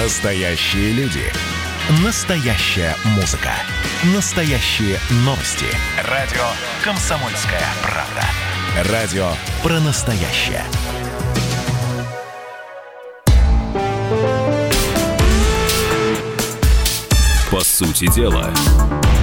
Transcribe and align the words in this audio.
Настоящие 0.00 0.92
люди. 0.92 1.24
Настоящая 2.04 2.94
музыка. 3.16 3.50
Настоящие 4.14 4.96
новости. 5.24 5.66
Радио 6.08 6.44
«Комсомольская 6.84 7.64
правда». 7.82 8.92
Радио 8.92 9.26
про 9.60 9.80
настоящее. 9.80 10.62
По 17.50 17.60
сути 17.60 18.06
дела, 18.14 18.54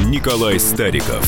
Николай 0.04 0.60
Стариков. 0.60 1.26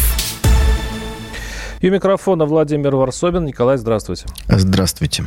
И 1.79 1.87
у 1.87 1.93
микрофона 1.93 2.43
Владимир 2.45 2.97
Варсобин. 2.97 3.45
Николай, 3.45 3.77
здравствуйте. 3.77 4.25
Здравствуйте. 4.49 5.23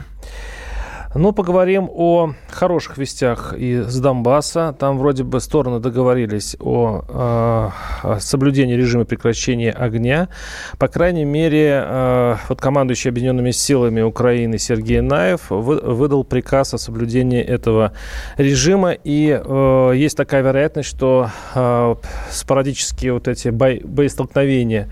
Ну, 1.13 1.33
поговорим 1.33 1.91
о 1.93 2.35
хороших 2.49 2.97
вестях 2.97 3.53
из 3.53 3.99
Донбасса. 3.99 4.77
Там 4.79 4.97
вроде 4.97 5.25
бы 5.25 5.41
стороны 5.41 5.81
договорились 5.81 6.55
о, 6.61 7.73
э, 8.05 8.21
соблюдении 8.21 8.75
режима 8.75 9.05
прекращения 9.05 9.73
огня. 9.73 10.29
По 10.79 10.87
крайней 10.87 11.25
мере, 11.25 11.83
э, 11.85 12.37
вот 12.49 12.61
командующий 12.61 13.11
Объединенными 13.11 13.51
силами 13.51 14.03
Украины 14.03 14.57
Сергей 14.59 15.01
Наев 15.01 15.51
вы, 15.51 15.81
выдал 15.81 16.23
приказ 16.23 16.75
о 16.75 16.79
соблюдении 16.79 17.43
этого 17.43 17.93
режима. 18.37 18.93
И 18.93 19.37
э, 19.37 19.93
есть 19.97 20.17
такая 20.17 20.43
вероятность, 20.43 20.89
что 20.89 21.31
э, 21.57 21.95
спорадические 22.31 23.15
вот 23.15 23.27
эти 23.27 23.49
бо, 23.49 23.71
боестолкновения 23.83 24.89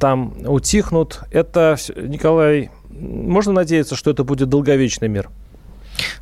там 0.00 0.34
утихнут. 0.48 1.20
Это, 1.30 1.76
Николай, 1.94 2.70
можно 2.90 3.52
надеяться, 3.52 3.94
что 3.94 4.10
это 4.10 4.24
будет 4.24 4.48
долговечный 4.48 5.06
мир? 5.06 5.30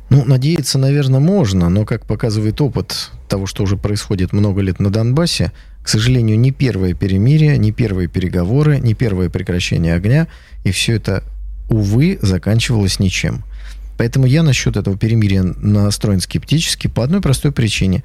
Ну, 0.09 0.23
надеяться, 0.25 0.77
наверное, 0.77 1.19
можно, 1.19 1.69
но, 1.69 1.85
как 1.85 2.05
показывает 2.05 2.61
опыт 2.61 3.11
того, 3.27 3.45
что 3.45 3.63
уже 3.63 3.77
происходит 3.77 4.33
много 4.33 4.61
лет 4.61 4.79
на 4.79 4.89
Донбассе, 4.89 5.51
к 5.81 5.89
сожалению, 5.89 6.39
не 6.39 6.51
первое 6.51 6.93
перемирие, 6.93 7.57
не 7.57 7.71
первые 7.71 8.07
переговоры, 8.07 8.79
не 8.79 8.93
первое 8.93 9.29
прекращение 9.29 9.95
огня, 9.95 10.27
и 10.63 10.71
все 10.71 10.93
это, 10.93 11.23
увы, 11.69 12.19
заканчивалось 12.21 12.99
ничем. 12.99 13.43
Поэтому 13.97 14.25
я 14.25 14.43
насчет 14.43 14.77
этого 14.77 14.97
перемирия 14.97 15.43
настроен 15.43 16.19
скептически 16.19 16.87
по 16.87 17.03
одной 17.03 17.21
простой 17.21 17.51
причине. 17.51 18.03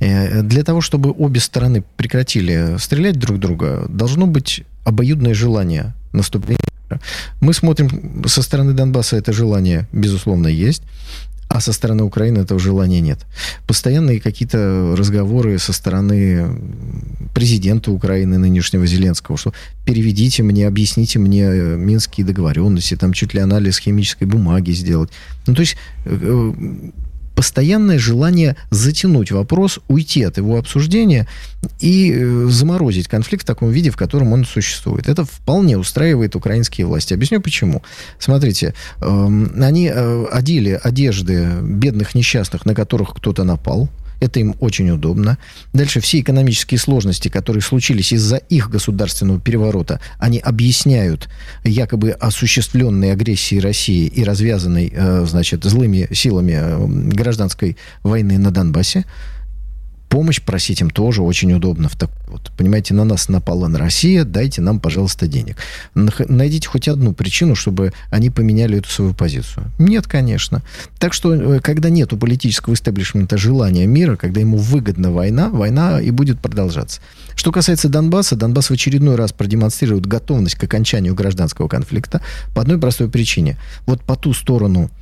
Э, 0.00 0.42
для 0.42 0.62
того, 0.64 0.80
чтобы 0.80 1.12
обе 1.16 1.40
стороны 1.40 1.82
прекратили 1.96 2.76
стрелять 2.78 3.18
друг 3.18 3.38
друга, 3.38 3.86
должно 3.88 4.26
быть 4.26 4.62
обоюдное 4.84 5.34
желание 5.34 5.94
наступления. 6.12 6.63
Мы 7.40 7.54
смотрим 7.54 8.24
со 8.26 8.42
стороны 8.42 8.72
Донбасса 8.72 9.16
это 9.16 9.32
желание, 9.32 9.86
безусловно, 9.92 10.48
есть. 10.48 10.82
А 11.48 11.60
со 11.60 11.72
стороны 11.72 12.02
Украины 12.02 12.38
этого 12.38 12.58
желания 12.58 13.00
нет. 13.00 13.20
Постоянные 13.66 14.18
какие-то 14.18 14.94
разговоры 14.96 15.58
со 15.58 15.72
стороны 15.72 16.48
президента 17.34 17.92
Украины 17.92 18.38
нынешнего 18.38 18.86
Зеленского, 18.86 19.36
что 19.36 19.52
переведите 19.84 20.42
мне, 20.42 20.66
объясните 20.66 21.18
мне 21.18 21.46
минские 21.76 22.26
договоренности, 22.26 22.96
там 22.96 23.12
чуть 23.12 23.34
ли 23.34 23.40
анализ 23.40 23.78
химической 23.78 24.24
бумаги 24.24 24.72
сделать. 24.72 25.10
Ну, 25.46 25.54
то 25.54 25.60
есть 25.60 25.76
э, 26.06 26.52
постоянное 27.34 27.98
желание 27.98 28.56
затянуть 28.70 29.30
вопрос, 29.30 29.80
уйти 29.88 30.22
от 30.22 30.36
его 30.36 30.58
обсуждения 30.58 31.26
и 31.80 32.12
э, 32.12 32.46
заморозить 32.48 33.08
конфликт 33.08 33.44
в 33.44 33.46
таком 33.46 33.70
виде, 33.70 33.90
в 33.90 33.96
котором 33.96 34.32
он 34.32 34.44
существует. 34.44 35.08
Это 35.08 35.24
вполне 35.24 35.76
устраивает 35.76 36.36
украинские 36.36 36.86
власти. 36.86 37.14
Объясню 37.14 37.40
почему. 37.40 37.82
Смотрите, 38.18 38.74
эм, 39.00 39.52
они 39.60 39.90
э, 39.92 40.24
одели 40.30 40.78
одежды 40.82 41.48
бедных 41.62 42.14
несчастных, 42.14 42.66
на 42.66 42.74
которых 42.74 43.14
кто-то 43.14 43.44
напал, 43.44 43.88
это 44.20 44.40
им 44.40 44.54
очень 44.60 44.90
удобно. 44.90 45.38
Дальше 45.72 46.00
все 46.00 46.20
экономические 46.20 46.78
сложности, 46.78 47.28
которые 47.28 47.62
случились 47.62 48.12
из-за 48.12 48.36
их 48.36 48.70
государственного 48.70 49.40
переворота, 49.40 50.00
они 50.18 50.38
объясняют 50.38 51.28
якобы 51.64 52.10
осуществленной 52.10 53.12
агрессией 53.12 53.60
России 53.60 54.06
и 54.06 54.24
развязанной, 54.24 54.92
э, 54.94 55.26
значит, 55.26 55.64
злыми 55.64 56.08
силами 56.12 56.54
э, 56.56 56.86
гражданской 56.86 57.76
войны 58.02 58.38
на 58.38 58.50
Донбассе 58.50 59.04
помощь 60.14 60.40
просить 60.40 60.80
им 60.80 60.90
тоже 60.90 61.22
очень 61.22 61.52
удобно. 61.52 61.88
В 61.88 61.96
так, 61.96 62.08
вот, 62.28 62.52
понимаете, 62.56 62.94
на 62.94 63.02
нас 63.02 63.28
напала 63.28 63.66
на 63.66 63.80
Россия, 63.80 64.22
дайте 64.22 64.60
нам, 64.60 64.78
пожалуйста, 64.78 65.26
денег. 65.26 65.56
Найдите 65.94 66.68
хоть 66.68 66.86
одну 66.86 67.12
причину, 67.12 67.56
чтобы 67.56 67.92
они 68.10 68.30
поменяли 68.30 68.78
эту 68.78 68.88
свою 68.88 69.12
позицию. 69.12 69.72
Нет, 69.76 70.06
конечно. 70.06 70.62
Так 71.00 71.14
что, 71.14 71.34
э, 71.34 71.58
когда 71.58 71.90
нет 71.90 72.12
у 72.12 72.16
политического 72.16 72.74
истеблишмента 72.74 73.36
желания 73.36 73.88
мира, 73.88 74.14
когда 74.14 74.40
ему 74.40 74.56
выгодна 74.56 75.10
война, 75.10 75.48
война 75.48 76.00
и 76.00 76.12
будет 76.12 76.38
продолжаться. 76.38 77.00
Что 77.34 77.50
касается 77.50 77.88
Донбасса, 77.88 78.36
Донбасс 78.36 78.70
в 78.70 78.72
очередной 78.72 79.16
раз 79.16 79.32
продемонстрирует 79.32 80.06
готовность 80.06 80.54
к 80.54 80.62
окончанию 80.62 81.16
гражданского 81.16 81.66
конфликта 81.66 82.20
по 82.54 82.62
одной 82.62 82.78
простой 82.78 83.10
причине. 83.10 83.58
Вот 83.84 84.00
по 84.02 84.14
ту 84.14 84.32
сторону 84.32 84.92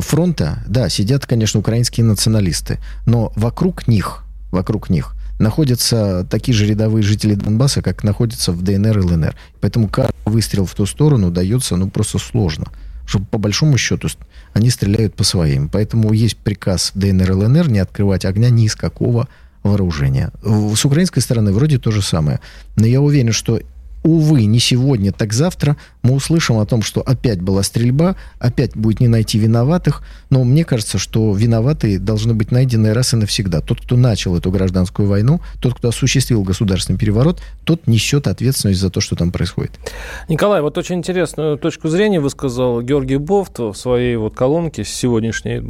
фронта, 0.00 0.64
да, 0.66 0.88
сидят, 0.88 1.26
конечно, 1.26 1.60
украинские 1.60 2.06
националисты, 2.06 2.78
но 3.04 3.30
вокруг 3.36 3.88
них 3.88 4.23
вокруг 4.54 4.88
них, 4.88 5.14
находятся 5.38 6.26
такие 6.30 6.56
же 6.56 6.66
рядовые 6.66 7.02
жители 7.02 7.34
Донбасса, 7.34 7.82
как 7.82 8.04
находятся 8.04 8.52
в 8.52 8.62
ДНР 8.62 8.98
и 8.98 9.02
ЛНР. 9.02 9.36
Поэтому 9.60 9.88
каждый 9.88 10.14
выстрел 10.24 10.64
в 10.64 10.74
ту 10.74 10.86
сторону 10.86 11.30
дается, 11.30 11.76
ну, 11.76 11.90
просто 11.90 12.18
сложно. 12.18 12.66
Чтобы 13.06 13.26
по 13.26 13.36
большому 13.36 13.76
счету 13.76 14.08
они 14.54 14.70
стреляют 14.70 15.14
по 15.14 15.24
своим. 15.24 15.68
Поэтому 15.68 16.12
есть 16.12 16.38
приказ 16.38 16.92
ДНР 16.94 17.32
и 17.32 17.34
ЛНР 17.34 17.70
не 17.70 17.80
открывать 17.80 18.24
огня 18.24 18.48
ни 18.48 18.64
из 18.64 18.76
какого 18.76 19.28
вооружения. 19.62 20.30
С 20.42 20.84
украинской 20.84 21.20
стороны 21.20 21.52
вроде 21.52 21.78
то 21.78 21.90
же 21.90 22.00
самое. 22.00 22.40
Но 22.76 22.86
я 22.86 23.00
уверен, 23.00 23.32
что 23.32 23.60
увы, 24.02 24.44
не 24.44 24.60
сегодня, 24.60 25.12
так 25.12 25.32
завтра 25.32 25.76
мы 26.04 26.14
услышим 26.14 26.58
о 26.58 26.66
том, 26.66 26.82
что 26.82 27.00
опять 27.00 27.40
была 27.40 27.62
стрельба, 27.62 28.14
опять 28.38 28.76
будет 28.76 29.00
не 29.00 29.08
найти 29.08 29.38
виноватых, 29.38 30.02
но 30.30 30.44
мне 30.44 30.64
кажется, 30.64 30.98
что 30.98 31.34
виноватые 31.34 31.98
должны 31.98 32.34
быть 32.34 32.52
найдены 32.52 32.92
раз 32.92 33.14
и 33.14 33.16
навсегда. 33.16 33.60
Тот, 33.60 33.80
кто 33.80 33.96
начал 33.96 34.36
эту 34.36 34.50
гражданскую 34.50 35.08
войну, 35.08 35.40
тот, 35.60 35.74
кто 35.74 35.88
осуществил 35.88 36.42
государственный 36.42 36.98
переворот, 36.98 37.42
тот 37.64 37.86
несет 37.86 38.28
ответственность 38.28 38.80
за 38.80 38.90
то, 38.90 39.00
что 39.00 39.16
там 39.16 39.32
происходит. 39.32 39.72
Николай, 40.28 40.60
вот 40.60 40.76
очень 40.76 40.96
интересную 40.96 41.56
точку 41.58 41.88
зрения 41.88 42.20
высказал 42.20 42.82
Георгий 42.82 43.16
Бофт 43.16 43.58
в 43.58 43.74
своей 43.74 44.16
вот 44.16 44.34
колонке 44.34 44.84
сегодняшней. 44.84 45.60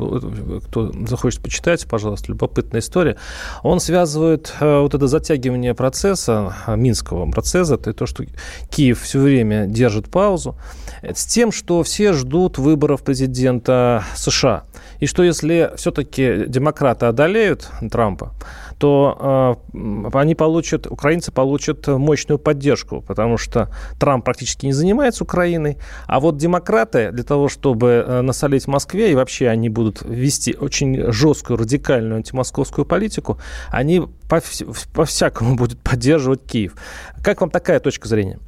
Кто 0.69 0.93
захочет 1.07 1.41
почитать, 1.41 1.87
пожалуйста, 1.87 2.33
любопытная 2.33 2.81
история. 2.81 3.17
Он 3.63 3.79
связывает 3.79 4.53
э, 4.59 4.81
вот 4.81 4.95
это 4.95 5.07
затягивание 5.07 5.75
процесса, 5.75 6.57
э, 6.67 6.77
минского 6.77 7.31
процесса, 7.31 7.75
это 7.75 7.93
то, 7.93 8.07
что 8.07 8.25
Киев 8.71 9.01
все 9.01 9.21
время 9.21 9.67
держит 9.67 10.09
паузу, 10.25 10.57
с 11.03 11.27
тем, 11.27 11.53
что 11.53 11.83
все 11.83 12.15
ждут 12.15 12.57
выборов 12.57 13.03
президента 13.03 14.05
США. 14.17 14.63
И 15.01 15.07
что 15.07 15.23
если 15.23 15.71
все-таки 15.77 16.45
демократы 16.47 17.07
одолеют 17.07 17.71
Трампа, 17.91 18.33
то 18.79 19.59
э, 19.75 20.09
они 20.15 20.35
получат, 20.35 20.87
украинцы 20.87 21.31
получат 21.31 21.87
мощную 21.87 22.39
поддержку, 22.39 23.03
потому 23.07 23.37
что 23.37 23.69
Трамп 24.01 24.25
практически 24.25 24.65
не 24.67 24.73
занимается 24.73 25.25
Украиной, 25.25 25.77
а 26.07 26.21
вот 26.21 26.39
демократы 26.39 27.13
для 27.13 27.25
того, 27.25 27.49
чтобы 27.49 27.89
э, 28.07 28.21
насолить 28.23 28.67
Москве, 28.67 29.13
и 29.13 29.15
вообще 29.15 29.49
они 29.49 29.69
будут 29.69 30.03
вести 30.03 30.57
очень 30.59 31.13
жесткую, 31.13 31.59
радикальную 31.59 32.17
антимосковскую 32.17 32.87
политику, 32.87 33.39
они 33.71 34.03
по-всякому 34.95 35.51
по 35.51 35.57
будут 35.65 35.79
поддерживать 35.81 36.45
Киев. 36.47 36.75
Как 37.23 37.43
вам 37.43 37.51
такая 37.51 37.79
точка 37.79 38.09
зрения? 38.09 38.39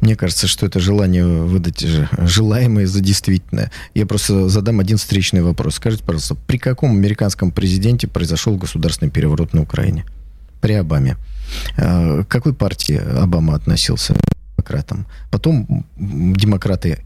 Мне 0.00 0.16
кажется, 0.16 0.46
что 0.46 0.66
это 0.66 0.80
желание 0.80 1.26
выдать 1.26 1.84
желаемое 2.18 2.86
за 2.86 3.00
действительное. 3.00 3.70
Я 3.94 4.06
просто 4.06 4.48
задам 4.48 4.80
один 4.80 4.98
встречный 4.98 5.42
вопрос. 5.42 5.76
Скажите, 5.76 6.04
пожалуйста, 6.04 6.36
при 6.46 6.58
каком 6.58 6.92
американском 6.92 7.50
президенте 7.50 8.06
произошел 8.06 8.56
государственный 8.56 9.10
переворот 9.10 9.52
на 9.54 9.62
Украине? 9.62 10.04
При 10.60 10.74
Обаме. 10.74 11.16
А, 11.76 12.22
к 12.24 12.28
какой 12.28 12.54
партии 12.54 12.96
Обама 12.96 13.54
относился? 13.54 14.14
Демократам. 14.56 15.06
Потом 15.30 15.86
демократы 15.96 17.00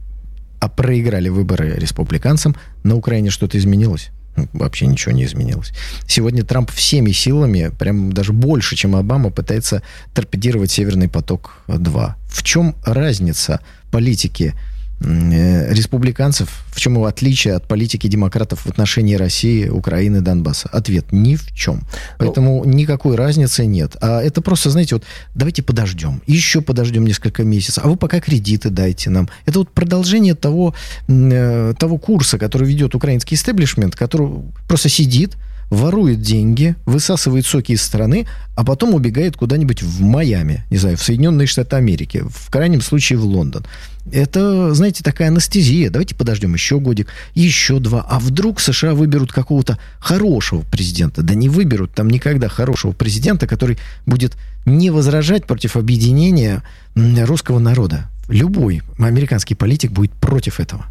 а 0.61 0.69
проиграли 0.69 1.29
выборы 1.29 1.75
республиканцам. 1.75 2.57
На 2.83 2.97
Украине 2.97 3.31
что-то 3.31 3.59
изменилось? 3.59 4.11
Вообще 4.53 4.87
ничего 4.87 5.13
не 5.13 5.25
изменилось. 5.25 5.73
Сегодня 6.07 6.45
Трамп 6.45 6.71
всеми 6.71 7.11
силами, 7.11 7.71
прям 7.79 8.13
даже 8.13 8.33
больше, 8.33 8.77
чем 8.77 8.97
Обама, 8.97 9.31
пытается 9.31 9.83
торпедировать 10.15 10.71
Северный 10.71 11.09
поток-2. 11.09 12.13
В 12.29 12.43
чем 12.43 12.75
разница 12.85 13.61
политики 13.91 14.55
республиканцев, 15.01 16.49
в 16.73 16.81
чем 16.81 16.95
его 16.95 17.07
отличие 17.07 17.55
от 17.55 17.69
политики 17.69 18.07
демократов 18.09 18.61
в 18.61 18.67
отношении 18.67 19.15
России, 19.15 19.69
Украины, 19.69 20.21
Донбасса? 20.21 20.69
Ответ– 20.71 21.07
ни 21.13 21.37
в 21.37 21.53
чем. 21.55 21.83
Поэтому 22.19 22.65
ну, 22.65 22.73
никакой 22.73 23.17
разницы 23.17 23.65
нет. 23.67 23.97
А 24.01 24.21
это 24.21 24.41
просто, 24.43 24.71
знаете, 24.71 24.97
вот 24.97 25.05
давайте 25.35 25.63
подождем, 25.63 26.21
еще 26.27 26.61
подождем 26.61 27.05
несколько 27.05 27.45
месяцев, 27.45 27.85
а 27.85 27.89
вы 27.89 27.97
пока 27.97 28.21
кредиты 28.21 28.71
дайте 28.71 29.11
нам. 29.11 29.29
Это 29.47 29.61
вот 29.61 29.71
продолжение 29.71 30.35
того, 30.35 30.75
э, 31.07 31.75
того 31.79 31.99
курса, 31.99 32.39
который 32.39 32.69
ведет 32.69 32.95
украинский 32.95 33.37
истеблишмент, 33.37 33.95
который 33.95 34.29
просто 34.67 34.89
сидит, 34.89 35.37
ворует 35.71 36.23
деньги, 36.23 36.75
высасывает 36.87 37.47
соки 37.47 37.73
из 37.73 37.83
страны, 37.83 38.27
а 38.57 38.65
потом 38.65 38.95
убегает 38.95 39.37
куда-нибудь 39.37 39.83
в 39.83 40.01
Майами, 40.01 40.65
не 40.71 40.79
знаю, 40.79 40.97
в 40.97 41.03
Соединенные 41.03 41.47
Штаты 41.47 41.77
Америки, 41.77 42.25
в 42.29 42.51
крайнем 42.51 42.81
случае 42.81 43.19
в 43.19 43.25
Лондон. 43.25 43.67
Это, 44.13 44.75
знаете, 44.75 45.03
такая 45.03 45.29
анестезия. 45.29 45.91
Давайте 45.91 46.15
подождем 46.15 46.55
еще 46.55 46.81
годик, 46.81 47.09
еще 47.35 47.79
два. 47.79 48.05
А 48.09 48.19
вдруг 48.19 48.61
США 48.61 48.95
выберут 48.95 49.33
какого-то 49.33 49.79
хорошего 49.99 50.63
президента? 50.63 51.23
Да 51.23 51.35
не 51.35 51.49
выберут 51.49 51.93
там 51.93 52.09
никогда 52.09 52.49
хорошего 52.49 52.93
президента, 52.93 53.47
который 53.47 53.79
будет 54.07 54.37
не 54.65 54.91
возражать 54.91 55.47
против 55.47 55.77
объединения 55.77 56.63
русского 56.95 57.59
народа. 57.59 58.09
Любой 58.29 58.83
американский 58.99 59.55
политик 59.55 59.93
будет 59.93 60.13
против 60.13 60.61
этого. 60.61 60.87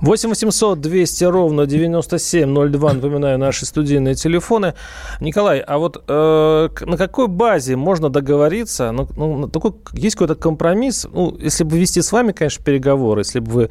8 0.00 0.28
800 0.28 0.80
200 0.80 1.24
ровно 1.24 1.66
9702, 1.66 2.92
напоминаю, 2.92 3.38
наши 3.38 3.66
студийные 3.66 4.14
телефоны. 4.14 4.74
Николай, 5.20 5.60
а 5.60 5.78
вот 5.78 6.02
э, 6.08 6.68
на 6.80 6.96
какой 6.96 7.28
базе 7.28 7.76
можно 7.76 8.08
договориться? 8.08 8.92
Ну, 8.92 9.08
ну, 9.16 9.48
такой, 9.48 9.72
есть 9.92 10.16
какой-то 10.16 10.34
компромисс? 10.34 11.06
Ну, 11.12 11.36
если 11.38 11.64
бы 11.64 11.78
вести 11.78 12.02
с 12.02 12.12
вами, 12.12 12.32
конечно, 12.32 12.64
переговоры, 12.64 13.20
если 13.20 13.40
бы 13.40 13.50
вы 13.50 13.70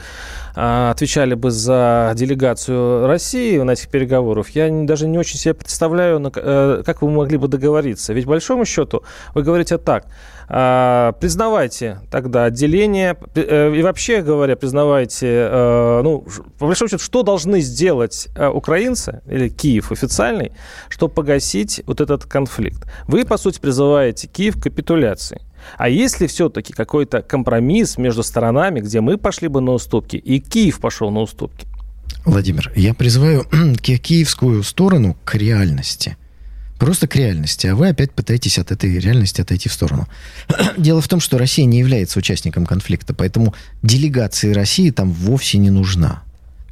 э, 0.56 0.90
отвечали 0.92 1.34
бы 1.36 1.52
за 1.52 2.14
делегацию 2.16 3.08
России 3.08 3.58
на 3.60 3.72
этих 3.72 3.90
переговорах, 3.90 4.50
я 4.50 4.70
даже 4.70 5.08
не 5.08 5.18
очень 5.18 5.38
себе 5.38 5.54
представляю, 5.54 6.20
на, 6.20 6.32
э, 6.36 6.84
как 6.86 7.02
вы 7.02 7.10
могли 7.10 7.38
бы 7.38 7.48
договориться. 7.48 8.14
Ведь, 8.14 8.26
большому 8.26 8.66
счету, 8.66 9.04
вы 9.34 9.44
говорите 9.44 9.78
так, 9.78 10.06
признавайте 10.48 12.02
тогда 12.12 12.46
отделение, 12.46 13.18
э, 13.36 13.76
и 13.76 13.82
вообще 13.82 14.22
говоря, 14.22 14.56
признавайте 14.56 15.46
Э, 15.56 16.02
ну, 16.04 16.26
по 16.58 16.68
большому 16.68 16.90
счету, 16.90 17.04
что 17.04 17.24
должны 17.24 17.62
сделать 17.62 18.28
э, 18.36 18.48
украинцы 18.48 19.22
или 19.28 19.50
Киев 19.50 19.92
официальный, 19.92 20.52
чтобы 20.90 21.14
погасить 21.14 21.82
вот 21.86 22.02
этот 22.02 22.26
конфликт? 22.26 22.88
Вы, 23.08 23.26
по 23.26 23.38
сути, 23.38 23.60
призываете 23.60 24.28
Киев 24.28 24.58
к 24.58 24.64
капитуляции. 24.64 25.42
А 25.78 25.90
если 25.90 26.28
все-таки 26.28 26.74
какой-то 26.74 27.22
компромисс 27.22 27.98
между 27.98 28.24
сторонами, 28.24 28.82
где 28.82 29.02
мы 29.02 29.18
пошли 29.18 29.48
бы 29.48 29.62
на 29.62 29.72
уступки, 29.72 30.18
и 30.18 30.40
Киев 30.40 30.80
пошел 30.80 31.10
на 31.10 31.22
уступки? 31.22 31.68
Владимир, 32.26 32.72
я 32.76 32.94
призываю 32.94 33.46
киевскую 33.82 34.64
сторону 34.64 35.18
к 35.24 35.36
реальности. 35.36 36.18
Просто 36.78 37.08
к 37.08 37.16
реальности, 37.16 37.68
а 37.68 37.76
вы 37.76 37.88
опять 37.90 38.12
пытаетесь 38.12 38.60
от 38.60 38.72
этой 38.72 39.00
реальности 39.00 39.42
отойти 39.42 39.70
в 39.70 39.74
сторону. 39.74 40.08
Дело 40.78 41.02
в 41.02 41.08
том, 41.08 41.20
что 41.20 41.38
Россия 41.38 41.66
не 41.66 41.80
является 41.80 42.20
участником 42.20 42.66
конфликта, 42.66 43.14
поэтому 43.14 43.56
делегации 43.82 44.52
России 44.52 44.90
там 44.90 45.12
вовсе 45.12 45.58
не 45.58 45.70
нужна. 45.70 46.24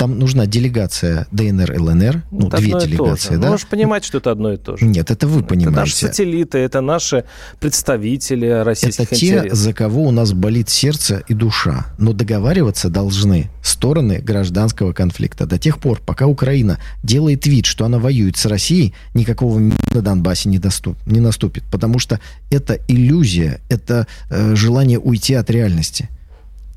Там 0.03 0.19
нужна 0.19 0.47
делегация 0.47 1.27
ДНР, 1.31 1.79
ЛНР, 1.79 2.23
ну, 2.29 2.49
это 2.49 2.57
две 2.57 2.77
делегации, 2.77 3.35
да? 3.35 3.45
Ну, 3.45 3.47
можешь 3.51 3.67
понимать, 3.67 4.03
что 4.03 4.17
это 4.17 4.31
одно 4.31 4.51
и 4.51 4.57
то 4.57 4.75
же. 4.75 4.85
Нет, 4.85 5.09
это 5.09 5.27
вы 5.27 5.43
понимаете. 5.43 5.69
Это 5.69 5.79
наши 5.79 5.95
сателлиты, 5.95 6.57
это 6.57 6.81
наши 6.81 7.23
представители 7.61 8.47
российских 8.47 9.05
Это 9.05 9.15
те, 9.15 9.27
интересов. 9.27 9.57
за 9.57 9.71
кого 9.71 10.03
у 10.03 10.11
нас 10.11 10.33
болит 10.33 10.67
сердце 10.67 11.23
и 11.29 11.33
душа. 11.33 11.85
Но 11.97 12.11
договариваться 12.11 12.89
должны 12.89 13.49
стороны 13.63 14.19
гражданского 14.19 14.91
конфликта. 14.91 15.45
До 15.45 15.57
тех 15.57 15.79
пор, 15.79 16.01
пока 16.05 16.27
Украина 16.27 16.79
делает 17.01 17.47
вид, 17.47 17.65
что 17.65 17.85
она 17.85 17.97
воюет 17.97 18.35
с 18.35 18.45
Россией, 18.45 18.93
никакого 19.13 19.57
мира 19.57 19.77
на 19.93 20.01
Донбассе 20.01 20.49
не, 20.49 20.59
доступ, 20.59 20.97
не 21.05 21.21
наступит. 21.21 21.63
Потому 21.71 21.97
что 21.97 22.19
это 22.51 22.77
иллюзия, 22.89 23.61
это 23.69 24.05
э, 24.29 24.53
желание 24.53 24.99
уйти 24.99 25.33
от 25.35 25.49
реальности. 25.49 26.09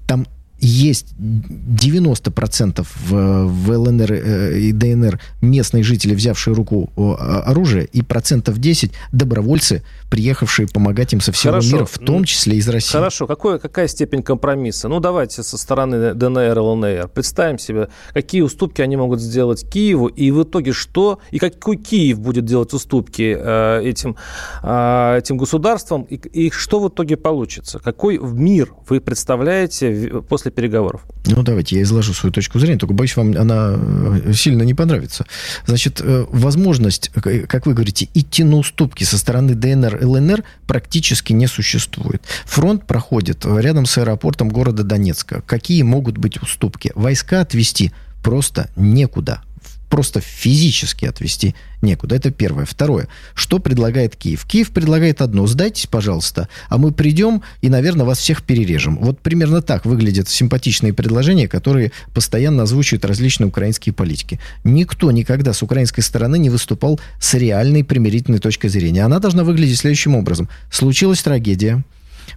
Там 0.06 0.28
есть 0.58 1.14
90% 1.18 2.86
в, 3.06 3.46
в 3.46 3.70
ЛНР 3.70 4.12
э, 4.12 4.58
и 4.58 4.72
ДНР 4.72 5.20
местные 5.40 5.82
жители, 5.82 6.14
взявшие 6.14 6.54
руку 6.54 6.90
оружие, 6.96 7.86
и 7.92 8.02
процентов 8.02 8.58
10 8.58 8.92
добровольцы, 9.12 9.82
приехавшие 10.10 10.68
помогать 10.68 11.12
им 11.12 11.20
со 11.20 11.32
всего 11.32 11.52
Хорошо. 11.54 11.76
мира, 11.76 11.84
в 11.84 11.98
том 11.98 12.24
числе 12.24 12.56
из 12.56 12.68
России. 12.68 12.92
Хорошо. 12.92 13.26
Какой, 13.26 13.58
какая 13.58 13.88
степень 13.88 14.22
компромисса? 14.22 14.88
Ну, 14.88 15.00
давайте 15.00 15.42
со 15.42 15.58
стороны 15.58 16.14
ДНР, 16.14 16.58
ЛНР. 16.58 17.08
Представим 17.08 17.58
себе, 17.58 17.88
какие 18.12 18.40
уступки 18.42 18.82
они 18.82 18.96
могут 18.96 19.20
сделать 19.20 19.68
Киеву, 19.68 20.06
и 20.06 20.30
в 20.30 20.42
итоге 20.42 20.72
что, 20.72 21.20
и 21.30 21.38
какой 21.38 21.76
Киев 21.76 22.20
будет 22.20 22.44
делать 22.44 22.72
уступки 22.72 23.36
э, 23.38 23.82
этим, 23.84 24.16
э, 24.62 25.18
этим 25.18 25.36
государствам, 25.36 26.02
и, 26.02 26.14
и 26.16 26.50
что 26.50 26.80
в 26.80 26.88
итоге 26.88 27.16
получится? 27.16 27.78
Какой 27.78 28.18
мир 28.18 28.72
вы 28.88 29.00
представляете 29.00 30.22
после 30.28 30.45
после 30.46 30.50
переговоров? 30.50 31.02
Ну, 31.26 31.42
давайте 31.42 31.76
я 31.76 31.82
изложу 31.82 32.14
свою 32.14 32.32
точку 32.32 32.58
зрения, 32.58 32.78
только 32.78 32.94
боюсь, 32.94 33.16
вам 33.16 33.36
она 33.36 33.74
э, 33.76 34.32
сильно 34.32 34.62
не 34.62 34.74
понравится. 34.74 35.26
Значит, 35.66 36.00
э, 36.02 36.24
возможность, 36.30 37.10
как 37.12 37.66
вы 37.66 37.74
говорите, 37.74 38.08
идти 38.14 38.44
на 38.44 38.56
уступки 38.56 39.04
со 39.04 39.18
стороны 39.18 39.54
ДНР, 39.54 39.98
ЛНР 40.02 40.44
практически 40.66 41.32
не 41.32 41.46
существует. 41.46 42.22
Фронт 42.44 42.86
проходит 42.86 43.44
рядом 43.44 43.86
с 43.86 43.98
аэропортом 43.98 44.48
города 44.48 44.82
Донецка. 44.84 45.42
Какие 45.46 45.82
могут 45.82 46.18
быть 46.18 46.40
уступки? 46.42 46.92
Войска 46.94 47.40
отвести 47.40 47.92
просто 48.22 48.68
некуда 48.76 49.42
просто 49.88 50.20
физически 50.20 51.06
отвести 51.06 51.54
некуда. 51.82 52.16
Это 52.16 52.30
первое. 52.30 52.64
Второе. 52.64 53.08
Что 53.34 53.58
предлагает 53.58 54.16
Киев? 54.16 54.44
Киев 54.44 54.70
предлагает 54.70 55.20
одно. 55.20 55.46
Сдайтесь, 55.46 55.86
пожалуйста, 55.86 56.48
а 56.68 56.78
мы 56.78 56.92
придем 56.92 57.42
и, 57.60 57.68
наверное, 57.68 58.06
вас 58.06 58.18
всех 58.18 58.42
перережем. 58.42 58.98
Вот 58.98 59.20
примерно 59.20 59.62
так 59.62 59.84
выглядят 59.86 60.28
симпатичные 60.28 60.92
предложения, 60.92 61.48
которые 61.48 61.92
постоянно 62.14 62.64
озвучивают 62.64 63.04
различные 63.04 63.48
украинские 63.48 63.92
политики. 63.92 64.40
Никто 64.64 65.10
никогда 65.10 65.52
с 65.52 65.62
украинской 65.62 66.02
стороны 66.02 66.38
не 66.38 66.50
выступал 66.50 67.00
с 67.20 67.34
реальной 67.34 67.84
примирительной 67.84 68.38
точкой 68.38 68.68
зрения. 68.68 69.04
Она 69.04 69.18
должна 69.18 69.44
выглядеть 69.44 69.78
следующим 69.78 70.14
образом. 70.16 70.48
Случилась 70.70 71.22
трагедия, 71.22 71.84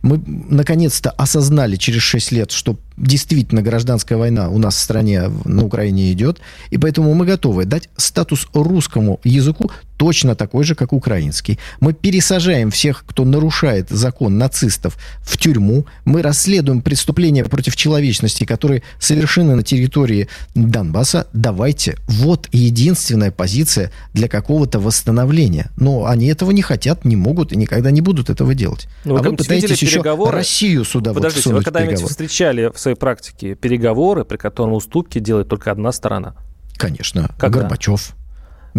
мы 0.02 0.22
наконец-то 0.26 1.12
осознали 1.12 1.76
через 1.76 2.02
6 2.02 2.32
лет, 2.32 2.52
что 2.52 2.78
действительно 2.98 3.62
гражданская 3.62 4.18
война 4.18 4.50
у 4.50 4.58
нас 4.58 4.76
в 4.76 4.80
стране, 4.80 5.32
на 5.46 5.64
Украине 5.64 6.12
идет, 6.12 6.40
и 6.70 6.78
поэтому 6.78 7.14
мы 7.14 7.26
готовы 7.26 7.66
дать 7.66 7.90
статус 7.98 8.48
русскому 8.54 9.20
языку 9.24 9.72
точно 10.00 10.34
такой 10.34 10.64
же, 10.64 10.76
как 10.76 10.94
украинский. 10.94 11.60
Мы 11.82 11.92
пересажаем 11.92 12.72
всех, 12.72 13.04
кто 13.06 13.26
нарушает 13.26 13.90
закон 13.90 14.38
нацистов, 14.38 14.98
в 15.22 15.38
тюрьму. 15.38 15.86
Мы 16.06 16.22
расследуем 16.22 16.82
преступления 16.82 17.44
против 17.44 17.76
человечности, 17.76 18.46
которые 18.46 18.82
совершены 18.98 19.56
на 19.56 19.64
территории 19.64 20.30
Донбасса. 20.56 21.28
Давайте. 21.34 21.98
Вот 22.08 22.48
единственная 22.54 23.32
позиция 23.32 23.92
для 24.14 24.30
какого-то 24.30 24.80
восстановления. 24.80 25.70
Но 25.76 26.06
они 26.06 26.28
этого 26.28 26.52
не 26.52 26.62
хотят, 26.62 27.04
не 27.04 27.18
могут 27.18 27.52
и 27.52 27.58
никогда 27.58 27.92
не 27.92 28.00
будут 28.00 28.30
этого 28.30 28.56
делать. 28.56 28.88
Ну, 29.04 29.18
а 29.18 29.22
вы 29.22 29.36
пытаетесь 29.36 29.82
еще 29.82 30.02
Россию 30.02 30.86
сюда 30.86 31.14
Подождите, 31.14 31.50
вот 31.50 31.58
вы 31.58 31.64
когда-нибудь 31.66 32.10
встречали 32.10 32.72
в 32.74 32.80
своей 32.80 32.96
практике 32.96 33.56
переговоры, 33.56 34.24
при 34.24 34.38
котором 34.38 34.74
уступки 34.74 35.20
делает 35.20 35.50
только 35.50 35.72
одна 35.72 35.92
сторона? 35.92 36.36
Конечно. 36.78 37.30
Когда? 37.38 37.60
Горбачев. 37.60 38.16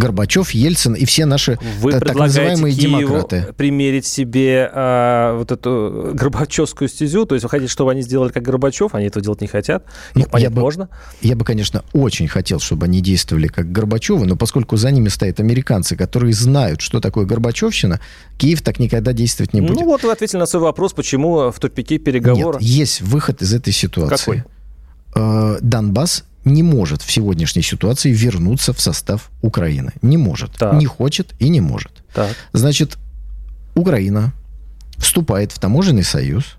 Горбачев, 0.01 0.51
Ельцин 0.51 0.95
и 0.95 1.05
все 1.05 1.27
наши 1.27 1.59
Вы 1.81 1.93
так 1.93 2.15
называемые 2.15 2.75
Киеву 2.75 3.01
демократы. 3.01 3.53
примерить 3.57 4.07
себе 4.07 4.69
а, 4.73 5.37
вот 5.37 5.53
эту 5.53 6.11
горбачевскую 6.15 6.89
стезю? 6.89 7.27
То 7.27 7.35
есть 7.35 7.45
вы 7.45 7.51
хотите, 7.51 7.71
чтобы 7.71 7.93
они 7.93 8.03
сделали 8.03 8.33
как 8.33 8.43
Горбачев? 8.43 8.95
Они 8.95 9.07
этого 9.07 9.23
делать 9.23 9.41
не 9.41 9.47
хотят? 9.47 9.85
Их 10.15 10.25
ну, 10.25 10.31
понять 10.31 10.43
я 10.43 10.51
бы, 10.51 10.61
можно? 10.61 10.89
Я 11.21 11.37
бы, 11.37 11.45
конечно, 11.45 11.85
очень 11.93 12.27
хотел, 12.27 12.59
чтобы 12.59 12.87
они 12.87 13.01
действовали 13.01 13.47
как 13.47 13.71
Горбачевы, 13.71 14.27
но 14.27 14.37
поскольку 14.37 14.77
за 14.77 14.91
ними 14.91 15.09
стоят 15.09 15.39
американцы, 15.39 15.97
которые 15.97 16.33
знают, 16.33 16.81
что 16.81 17.01
такое 17.01 17.27
Горбачевщина, 17.27 18.01
Киев 18.39 18.63
так 18.63 18.79
никогда 18.79 19.13
действовать 19.13 19.53
не 19.53 19.61
будет. 19.61 19.79
Ну 19.79 19.85
вот 19.85 20.03
вы 20.03 20.11
ответили 20.11 20.39
на 20.39 20.47
свой 20.47 20.63
вопрос, 20.63 20.95
почему 20.95 21.51
в 21.51 21.61
тупике 21.61 21.99
переговоры. 21.99 22.59
Нет, 22.59 22.63
есть 22.63 23.01
выход 23.03 23.43
из 23.43 23.53
этой 23.53 23.73
ситуации. 23.73 24.17
Какой? 24.17 24.45
Э, 25.15 25.59
Донбасс 25.61 26.25
не 26.45 26.63
может 26.63 27.03
в 27.03 27.11
сегодняшней 27.11 27.63
ситуации 27.63 28.13
вернуться 28.13 28.73
в 28.73 28.81
состав 28.81 29.31
Украины. 29.43 29.93
Не 30.03 30.17
может. 30.17 30.53
Так. 30.53 30.75
Не 30.75 30.87
хочет 30.87 31.35
и 31.39 31.49
не 31.49 31.61
может. 31.61 31.93
Так. 32.15 32.35
Значит, 32.53 32.99
Украина 33.75 34.33
вступает 34.97 35.53
в 35.53 35.59
таможенный 35.59 36.05
союз. 36.05 36.57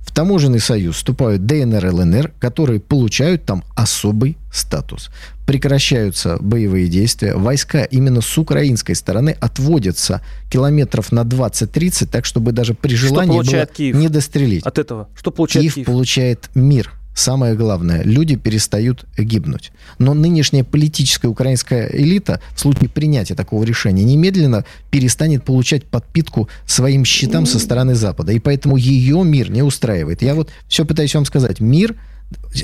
В 0.00 0.10
таможенный 0.10 0.58
союз 0.58 0.96
вступают 0.96 1.46
ДНР, 1.46 1.94
ЛНР, 1.94 2.32
которые 2.40 2.80
получают 2.80 3.44
там 3.44 3.62
особый 3.76 4.36
статус. 4.52 5.10
Прекращаются 5.46 6.38
боевые 6.40 6.88
действия. 6.88 7.36
Войска 7.36 7.84
именно 7.84 8.20
с 8.20 8.36
украинской 8.36 8.94
стороны 8.94 9.36
отводятся 9.40 10.20
километров 10.50 11.12
на 11.12 11.20
20-30, 11.20 12.08
так 12.10 12.24
чтобы 12.24 12.52
даже 12.52 12.74
при 12.74 12.96
желании 12.96 13.40
было 13.40 13.66
Киев 13.66 13.94
не 13.94 14.08
дострелить. 14.08 14.66
От 14.66 14.78
этого? 14.78 15.08
Что 15.16 15.30
получает 15.30 15.62
Киев? 15.62 15.74
Киев 15.74 15.86
получает 15.86 16.50
мир 16.54 16.92
Самое 17.14 17.54
главное, 17.54 18.02
люди 18.02 18.36
перестают 18.36 19.04
гибнуть. 19.18 19.72
Но 19.98 20.14
нынешняя 20.14 20.64
политическая 20.64 21.28
украинская 21.28 21.88
элита 21.88 22.40
в 22.54 22.60
случае 22.60 22.88
принятия 22.88 23.34
такого 23.34 23.64
решения 23.64 24.04
немедленно 24.04 24.64
перестанет 24.90 25.44
получать 25.44 25.84
подпитку 25.84 26.48
своим 26.66 27.04
счетам 27.04 27.46
со 27.46 27.58
стороны 27.58 27.94
Запада. 27.94 28.32
И 28.32 28.38
поэтому 28.38 28.76
ее 28.76 29.22
мир 29.24 29.50
не 29.50 29.62
устраивает. 29.62 30.22
Я 30.22 30.34
вот 30.34 30.50
все 30.68 30.84
пытаюсь 30.84 31.14
вам 31.14 31.24
сказать. 31.26 31.60
Мир 31.60 31.96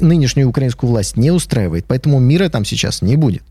нынешнюю 0.00 0.48
украинскую 0.48 0.90
власть 0.90 1.16
не 1.16 1.30
устраивает, 1.30 1.84
поэтому 1.86 2.18
мира 2.18 2.48
там 2.48 2.64
сейчас 2.64 3.02
не 3.02 3.16
будет. 3.16 3.42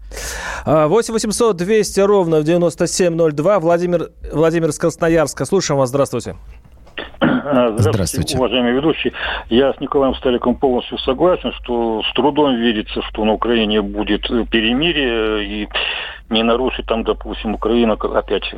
8 0.66 1.14
800 1.14 1.58
200 1.58 2.00
ровно 2.02 2.40
в 2.40 2.44
9702. 2.44 3.60
Владимир, 3.60 4.12
Владимир 4.32 4.70
из 4.70 4.78
Красноярска. 4.78 5.46
Слушаем 5.46 5.80
вас. 5.80 5.90
Здравствуйте. 5.90 6.36
Здравствуйте, 7.20 7.92
Здравствуйте, 7.92 8.38
уважаемый 8.38 8.74
ведущий. 8.74 9.14
Я 9.50 9.74
с 9.74 9.80
Николаем 9.80 10.16
Стариком 10.16 10.56
полностью 10.56 10.98
согласен, 11.00 11.52
что 11.64 12.04
с 12.04 12.14
трудом 12.14 12.56
верится, 12.56 13.02
что 13.04 13.26
на 13.26 13.34
Украине 13.34 13.82
будет 13.82 14.24
перемирие 14.50 15.46
и 15.46 15.70
не 16.30 16.44
нарушит 16.44 16.86
там, 16.86 17.04
допустим, 17.04 17.56
Украина 17.56 17.94
опять 17.94 18.54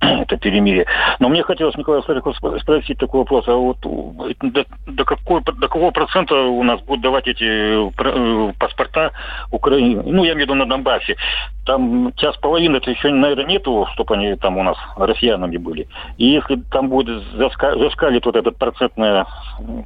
это 0.00 0.36
перемирие. 0.36 0.86
Но 1.18 1.28
мне 1.28 1.42
хотелось, 1.42 1.76
Николай 1.76 2.02
Стариков, 2.02 2.36
спросить 2.36 2.98
такой 2.98 3.20
вопрос. 3.20 3.46
А 3.48 3.54
вот 3.54 3.78
до, 3.80 4.64
до, 4.86 5.04
какой, 5.04 5.42
до 5.42 5.68
какого 5.68 5.90
процента 5.90 6.34
у 6.34 6.62
нас 6.62 6.80
будут 6.80 7.02
давать 7.02 7.26
эти 7.26 7.44
э, 7.44 8.52
паспорта 8.58 9.12
Украине? 9.50 10.02
Ну, 10.04 10.24
я 10.24 10.32
имею 10.32 10.46
в 10.46 10.50
виду 10.50 10.54
на 10.54 10.66
Донбассе. 10.66 11.16
Там 11.66 12.12
час 12.16 12.36
половины, 12.38 12.78
это 12.78 12.90
еще, 12.90 13.10
наверное, 13.10 13.44
нету, 13.44 13.86
чтобы 13.94 14.14
они 14.14 14.34
там 14.36 14.56
у 14.56 14.62
нас 14.62 14.76
россиянами 14.96 15.58
были. 15.58 15.86
И 16.16 16.26
если 16.26 16.56
там 16.70 16.88
будет 16.88 17.22
заска, 17.36 17.76
заскалит 17.76 18.24
вот 18.24 18.36
этот 18.36 18.56
процентный 18.56 19.24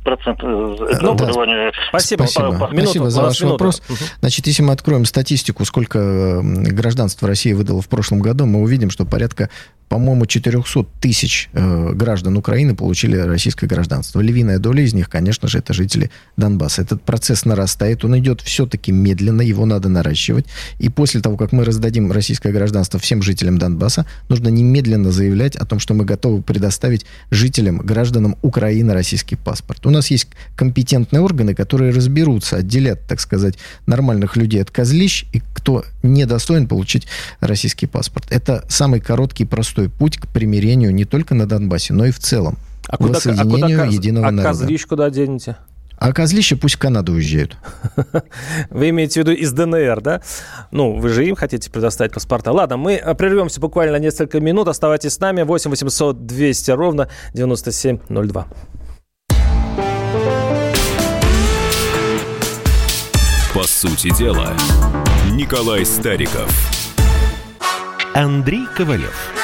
процент 0.04 0.38
э, 0.42 0.76
ну, 1.00 1.14
да. 1.16 1.72
Спасибо, 1.88 2.22
спасибо, 2.22 2.52
по, 2.52 2.58
по, 2.58 2.66
спасибо 2.66 2.74
минуту, 2.74 3.10
за 3.10 3.22
ваш 3.22 3.40
минуту. 3.40 3.54
вопрос. 3.54 3.82
Угу. 3.88 3.98
Значит, 4.20 4.46
если 4.46 4.62
мы 4.62 4.72
откроем 4.72 5.04
статистику, 5.04 5.64
сколько 5.64 6.40
гражданства 6.42 7.26
Россия 7.26 7.56
выдала 7.56 7.82
в 7.82 7.88
прошлом 7.88 8.20
году, 8.20 8.46
мы 8.46 8.62
увидим, 8.62 8.90
что 8.90 9.04
порядка 9.04 9.50
по-моему, 9.88 10.03
400 10.26 10.86
тысяч 11.00 11.48
э, 11.52 11.92
граждан 11.94 12.36
Украины 12.36 12.74
получили 12.74 13.16
российское 13.16 13.66
гражданство. 13.66 14.20
Львиная 14.20 14.58
доля 14.58 14.82
из 14.82 14.94
них, 14.94 15.08
конечно 15.08 15.48
же, 15.48 15.58
это 15.58 15.72
жители 15.72 16.10
Донбасса. 16.36 16.82
Этот 16.82 17.02
процесс 17.02 17.44
нарастает, 17.44 18.04
он 18.04 18.18
идет 18.18 18.40
все-таки 18.40 18.92
медленно, 18.92 19.42
его 19.42 19.66
надо 19.66 19.88
наращивать. 19.88 20.46
И 20.78 20.88
после 20.88 21.20
того, 21.20 21.36
как 21.36 21.52
мы 21.52 21.64
раздадим 21.64 22.12
российское 22.12 22.52
гражданство 22.52 23.00
всем 23.00 23.22
жителям 23.22 23.58
Донбасса, 23.58 24.06
нужно 24.28 24.48
немедленно 24.48 25.10
заявлять 25.10 25.56
о 25.56 25.64
том, 25.64 25.78
что 25.78 25.94
мы 25.94 26.04
готовы 26.04 26.42
предоставить 26.42 27.06
жителям, 27.30 27.78
гражданам 27.78 28.36
Украины 28.42 28.92
российский 28.92 29.36
паспорт. 29.36 29.86
У 29.86 29.90
нас 29.90 30.10
есть 30.10 30.28
компетентные 30.56 31.20
органы, 31.20 31.54
которые 31.54 31.92
разберутся, 31.92 32.56
отделят, 32.56 33.06
так 33.06 33.20
сказать, 33.20 33.58
нормальных 33.86 34.36
людей 34.36 34.62
от 34.62 34.70
козлищ, 34.70 35.24
и 35.32 35.42
кто 35.54 35.84
недостоин 36.02 36.68
получить 36.68 37.06
российский 37.40 37.86
паспорт. 37.86 38.26
Это 38.30 38.64
самый 38.68 39.00
короткий, 39.00 39.44
простой 39.44 39.88
путь 39.98 40.18
к 40.18 40.26
примирению 40.28 40.94
не 40.94 41.04
только 41.04 41.34
на 41.34 41.46
Донбассе, 41.46 41.94
но 41.94 42.06
и 42.06 42.10
в 42.10 42.18
целом. 42.18 42.56
А 42.88 42.96
куда, 42.96 43.14
воссоединению 43.14 43.80
а 43.80 43.84
куда, 43.84 43.94
единого 43.94 44.28
а 44.28 44.30
народа. 44.30 44.50
А 44.50 44.52
козлищ 44.52 44.86
куда 44.86 45.10
денете? 45.10 45.56
А 45.96 46.12
козлища 46.12 46.56
пусть 46.56 46.74
в 46.74 46.78
Канаду 46.78 47.12
уезжают. 47.12 47.56
Вы 48.70 48.90
имеете 48.90 49.22
в 49.22 49.24
виду 49.24 49.32
из 49.32 49.52
ДНР, 49.52 50.00
да? 50.02 50.22
Ну, 50.70 50.98
вы 50.98 51.08
же 51.08 51.26
им 51.26 51.36
хотите 51.36 51.70
предоставить 51.70 52.12
паспорта. 52.12 52.52
Ладно, 52.52 52.76
мы 52.76 53.00
прервемся 53.16 53.60
буквально 53.60 53.96
несколько 53.96 54.40
минут. 54.40 54.68
Оставайтесь 54.68 55.14
с 55.14 55.20
нами. 55.20 55.42
8 55.42 55.70
800 55.70 56.26
200 56.26 56.70
ровно 56.72 57.08
9702. 57.32 58.46
По 63.54 63.62
сути 63.62 64.14
дела, 64.18 64.52
Николай 65.30 65.86
Стариков. 65.86 66.50
Андрей 68.14 68.66
Ковалев. 68.76 69.43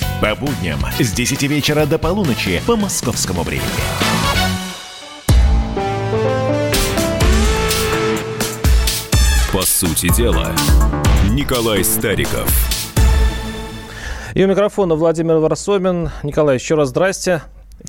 По 0.21 0.35
будням 0.35 0.79
с 0.99 1.11
10 1.13 1.41
вечера 1.43 1.87
до 1.87 1.97
полуночи 1.97 2.61
по 2.67 2.75
московскому 2.75 3.41
времени. 3.41 3.65
По 9.51 9.63
сути 9.63 10.15
дела, 10.15 10.51
Николай 11.31 11.83
Стариков. 11.83 12.47
И 14.35 14.43
у 14.43 14.47
микрофона 14.47 14.93
Владимир 14.93 15.37
Варсобин. 15.37 16.11
Николай, 16.21 16.57
еще 16.57 16.75
раз 16.75 16.89
здрасте. 16.89 17.41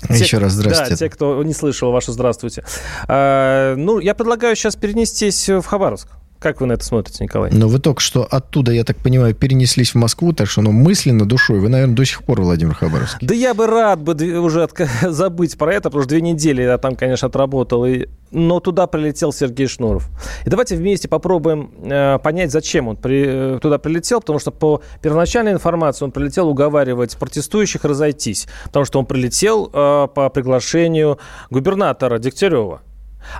Те, 0.08 0.14
Еще 0.14 0.38
раз 0.38 0.52
здравствуйте. 0.52 0.90
Да, 0.92 0.96
те, 0.96 1.10
кто 1.10 1.42
не 1.44 1.52
слышал, 1.52 1.92
ваше 1.92 2.12
здравствуйте. 2.12 2.64
А, 3.08 3.74
ну, 3.76 3.98
я 3.98 4.14
предлагаю 4.14 4.56
сейчас 4.56 4.74
перенестись 4.74 5.50
в 5.50 5.62
Хабаровск. 5.64 6.08
Как 6.42 6.60
вы 6.60 6.66
на 6.66 6.72
это 6.72 6.84
смотрите, 6.84 7.22
Николай? 7.22 7.52
Но 7.52 7.68
вы 7.68 7.78
только 7.78 8.00
что 8.00 8.24
оттуда, 8.24 8.72
я 8.72 8.82
так 8.82 8.96
понимаю, 8.96 9.32
перенеслись 9.32 9.92
в 9.92 9.94
Москву, 9.94 10.32
так 10.32 10.48
что 10.48 10.60
ну, 10.60 10.72
мысленно, 10.72 11.24
душой, 11.24 11.60
вы, 11.60 11.68
наверное, 11.68 11.94
до 11.94 12.04
сих 12.04 12.24
пор 12.24 12.40
Владимир 12.40 12.74
Хабаровский. 12.74 13.28
Да 13.28 13.32
я 13.32 13.54
бы 13.54 13.68
рад 13.68 14.02
бы 14.02 14.14
уже 14.40 14.64
от... 14.64 14.72
забыть 15.02 15.56
про 15.56 15.72
это, 15.72 15.84
потому 15.84 16.02
что 16.02 16.08
две 16.08 16.20
недели 16.20 16.62
я 16.62 16.78
там, 16.78 16.96
конечно, 16.96 17.28
отработал, 17.28 17.86
и... 17.86 18.08
но 18.32 18.58
туда 18.58 18.88
прилетел 18.88 19.32
Сергей 19.32 19.68
Шнуров. 19.68 20.08
И 20.44 20.50
давайте 20.50 20.74
вместе 20.74 21.06
попробуем 21.06 21.70
э, 21.84 22.18
понять, 22.18 22.50
зачем 22.50 22.88
он 22.88 22.96
при... 22.96 23.24
Э, 23.24 23.58
туда 23.62 23.78
прилетел, 23.78 24.18
потому 24.18 24.40
что 24.40 24.50
по 24.50 24.82
первоначальной 25.00 25.52
информации 25.52 26.04
он 26.04 26.10
прилетел 26.10 26.48
уговаривать 26.48 27.16
протестующих 27.18 27.84
разойтись, 27.84 28.48
потому 28.64 28.84
что 28.84 28.98
он 28.98 29.06
прилетел 29.06 29.70
э, 29.72 30.08
по 30.12 30.28
приглашению 30.28 31.20
губернатора 31.50 32.18
Дегтярева. 32.18 32.82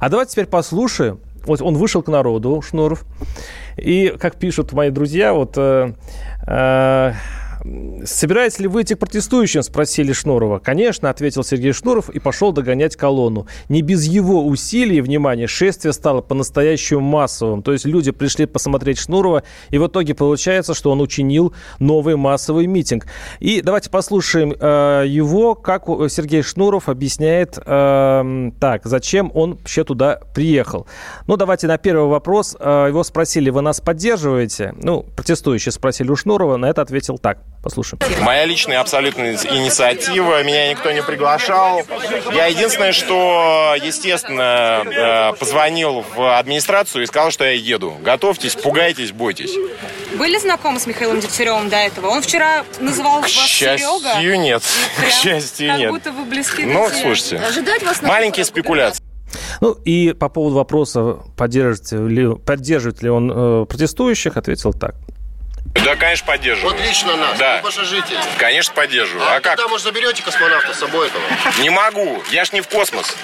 А 0.00 0.08
давайте 0.08 0.32
теперь 0.32 0.46
послушаем, 0.46 1.18
вот 1.44 1.62
он 1.62 1.76
вышел 1.76 2.02
к 2.02 2.08
народу, 2.08 2.62
Шнуров, 2.62 3.04
и, 3.76 4.14
как 4.20 4.36
пишут 4.36 4.72
мои 4.72 4.90
друзья, 4.90 5.32
вот 5.32 5.54
э, 5.56 5.94
э, 6.46 7.12
Собирается 8.04 8.62
ли 8.62 8.68
выйти 8.68 8.94
к 8.94 8.98
протестующим, 8.98 9.62
спросили 9.62 10.12
Шнурова. 10.12 10.58
Конечно, 10.58 11.10
ответил 11.10 11.44
Сергей 11.44 11.72
Шнуров 11.72 12.10
и 12.10 12.18
пошел 12.18 12.52
догонять 12.52 12.96
колонну. 12.96 13.46
Не 13.68 13.82
без 13.82 14.04
его 14.04 14.44
усилий, 14.46 15.00
внимания 15.00 15.46
шествие 15.46 15.92
стало 15.92 16.22
по-настоящему 16.22 17.00
массовым. 17.00 17.62
То 17.62 17.72
есть 17.72 17.84
люди 17.84 18.10
пришли 18.10 18.46
посмотреть 18.46 18.98
Шнурова, 18.98 19.44
и 19.70 19.78
в 19.78 19.86
итоге 19.86 20.14
получается, 20.14 20.74
что 20.74 20.90
он 20.90 21.00
учинил 21.00 21.54
новый 21.78 22.16
массовый 22.16 22.66
митинг. 22.66 23.06
И 23.38 23.60
давайте 23.62 23.90
послушаем 23.90 24.54
э, 24.58 25.04
его, 25.06 25.54
как 25.54 25.84
Сергей 26.08 26.42
Шнуров 26.42 26.88
объясняет, 26.88 27.58
э, 27.64 28.50
так, 28.58 28.82
зачем 28.84 29.30
он 29.34 29.54
вообще 29.54 29.84
туда 29.84 30.20
приехал. 30.34 30.86
Ну, 31.28 31.36
давайте 31.36 31.68
на 31.68 31.78
первый 31.78 32.08
вопрос. 32.08 32.56
Э, 32.58 32.86
его 32.88 33.04
спросили, 33.04 33.50
вы 33.50 33.62
нас 33.62 33.80
поддерживаете? 33.80 34.74
Ну, 34.82 35.04
протестующие 35.16 35.70
спросили 35.70 36.10
у 36.10 36.16
Шнурова, 36.16 36.56
на 36.56 36.66
это 36.66 36.82
ответил 36.82 37.18
так. 37.18 37.51
Послушаем. 37.62 38.00
Моя 38.22 38.44
личная 38.44 38.80
абсолютная 38.80 39.34
инициатива, 39.34 40.42
меня 40.42 40.70
никто 40.70 40.90
не 40.90 41.00
приглашал. 41.00 41.82
Я 42.32 42.46
единственное, 42.46 42.92
что, 42.92 43.76
естественно, 43.80 44.82
э, 44.84 45.38
позвонил 45.38 46.04
в 46.16 46.38
администрацию 46.38 47.04
и 47.04 47.06
сказал, 47.06 47.30
что 47.30 47.44
я 47.44 47.52
еду. 47.52 47.96
Готовьтесь, 48.02 48.56
пугайтесь, 48.56 49.12
бойтесь. 49.12 49.54
Были 50.18 50.38
знакомы 50.38 50.80
с 50.80 50.86
Михаилом 50.86 51.20
Дегтяревым 51.20 51.68
до 51.68 51.76
этого? 51.76 52.08
Он 52.08 52.20
вчера 52.20 52.64
называл 52.80 53.20
К 53.20 53.22
вас 53.22 53.30
счастью, 53.30 53.88
Серега. 54.00 54.36
нет. 54.38 54.62
К 54.98 55.10
счастью, 55.10 55.68
как 55.68 55.78
нет. 55.78 55.90
будто 55.90 56.12
вы 56.12 56.24
близки 56.24 56.64
Ну, 56.64 56.88
слушайте. 56.90 57.38
Ожидать 57.38 57.82
вас 57.84 58.02
Маленькие 58.02 58.44
спекуляции. 58.44 59.02
Ну 59.60 59.72
и 59.84 60.12
по 60.12 60.28
поводу 60.28 60.56
вопроса, 60.56 61.18
поддерживает 61.36 62.10
ли, 62.10 62.34
поддерживает 62.36 63.02
ли 63.02 63.08
он 63.08 63.30
э, 63.32 63.66
протестующих, 63.66 64.36
ответил 64.36 64.72
так. 64.72 64.96
Да, 65.84 65.96
конечно, 65.96 66.26
поддерживаю. 66.26 66.74
Вот 66.76 66.86
лично 66.86 67.16
нас, 67.16 67.36
да. 67.38 67.56
вы 67.56 67.62
пассажители. 67.62 68.18
Конечно, 68.38 68.72
поддерживаю. 68.72 69.26
А, 69.26 69.30
А, 69.32 69.40
как? 69.40 69.56
когда, 69.56 69.66
может, 69.68 69.84
заберете 69.84 70.22
космонавта 70.22 70.74
с 70.74 70.78
собой 70.78 71.08
этого? 71.08 71.22
Не 71.58 71.70
могу. 71.70 72.22
Я 72.30 72.44
ж 72.44 72.52
не 72.52 72.60
в 72.60 72.68
космос. 72.68 73.16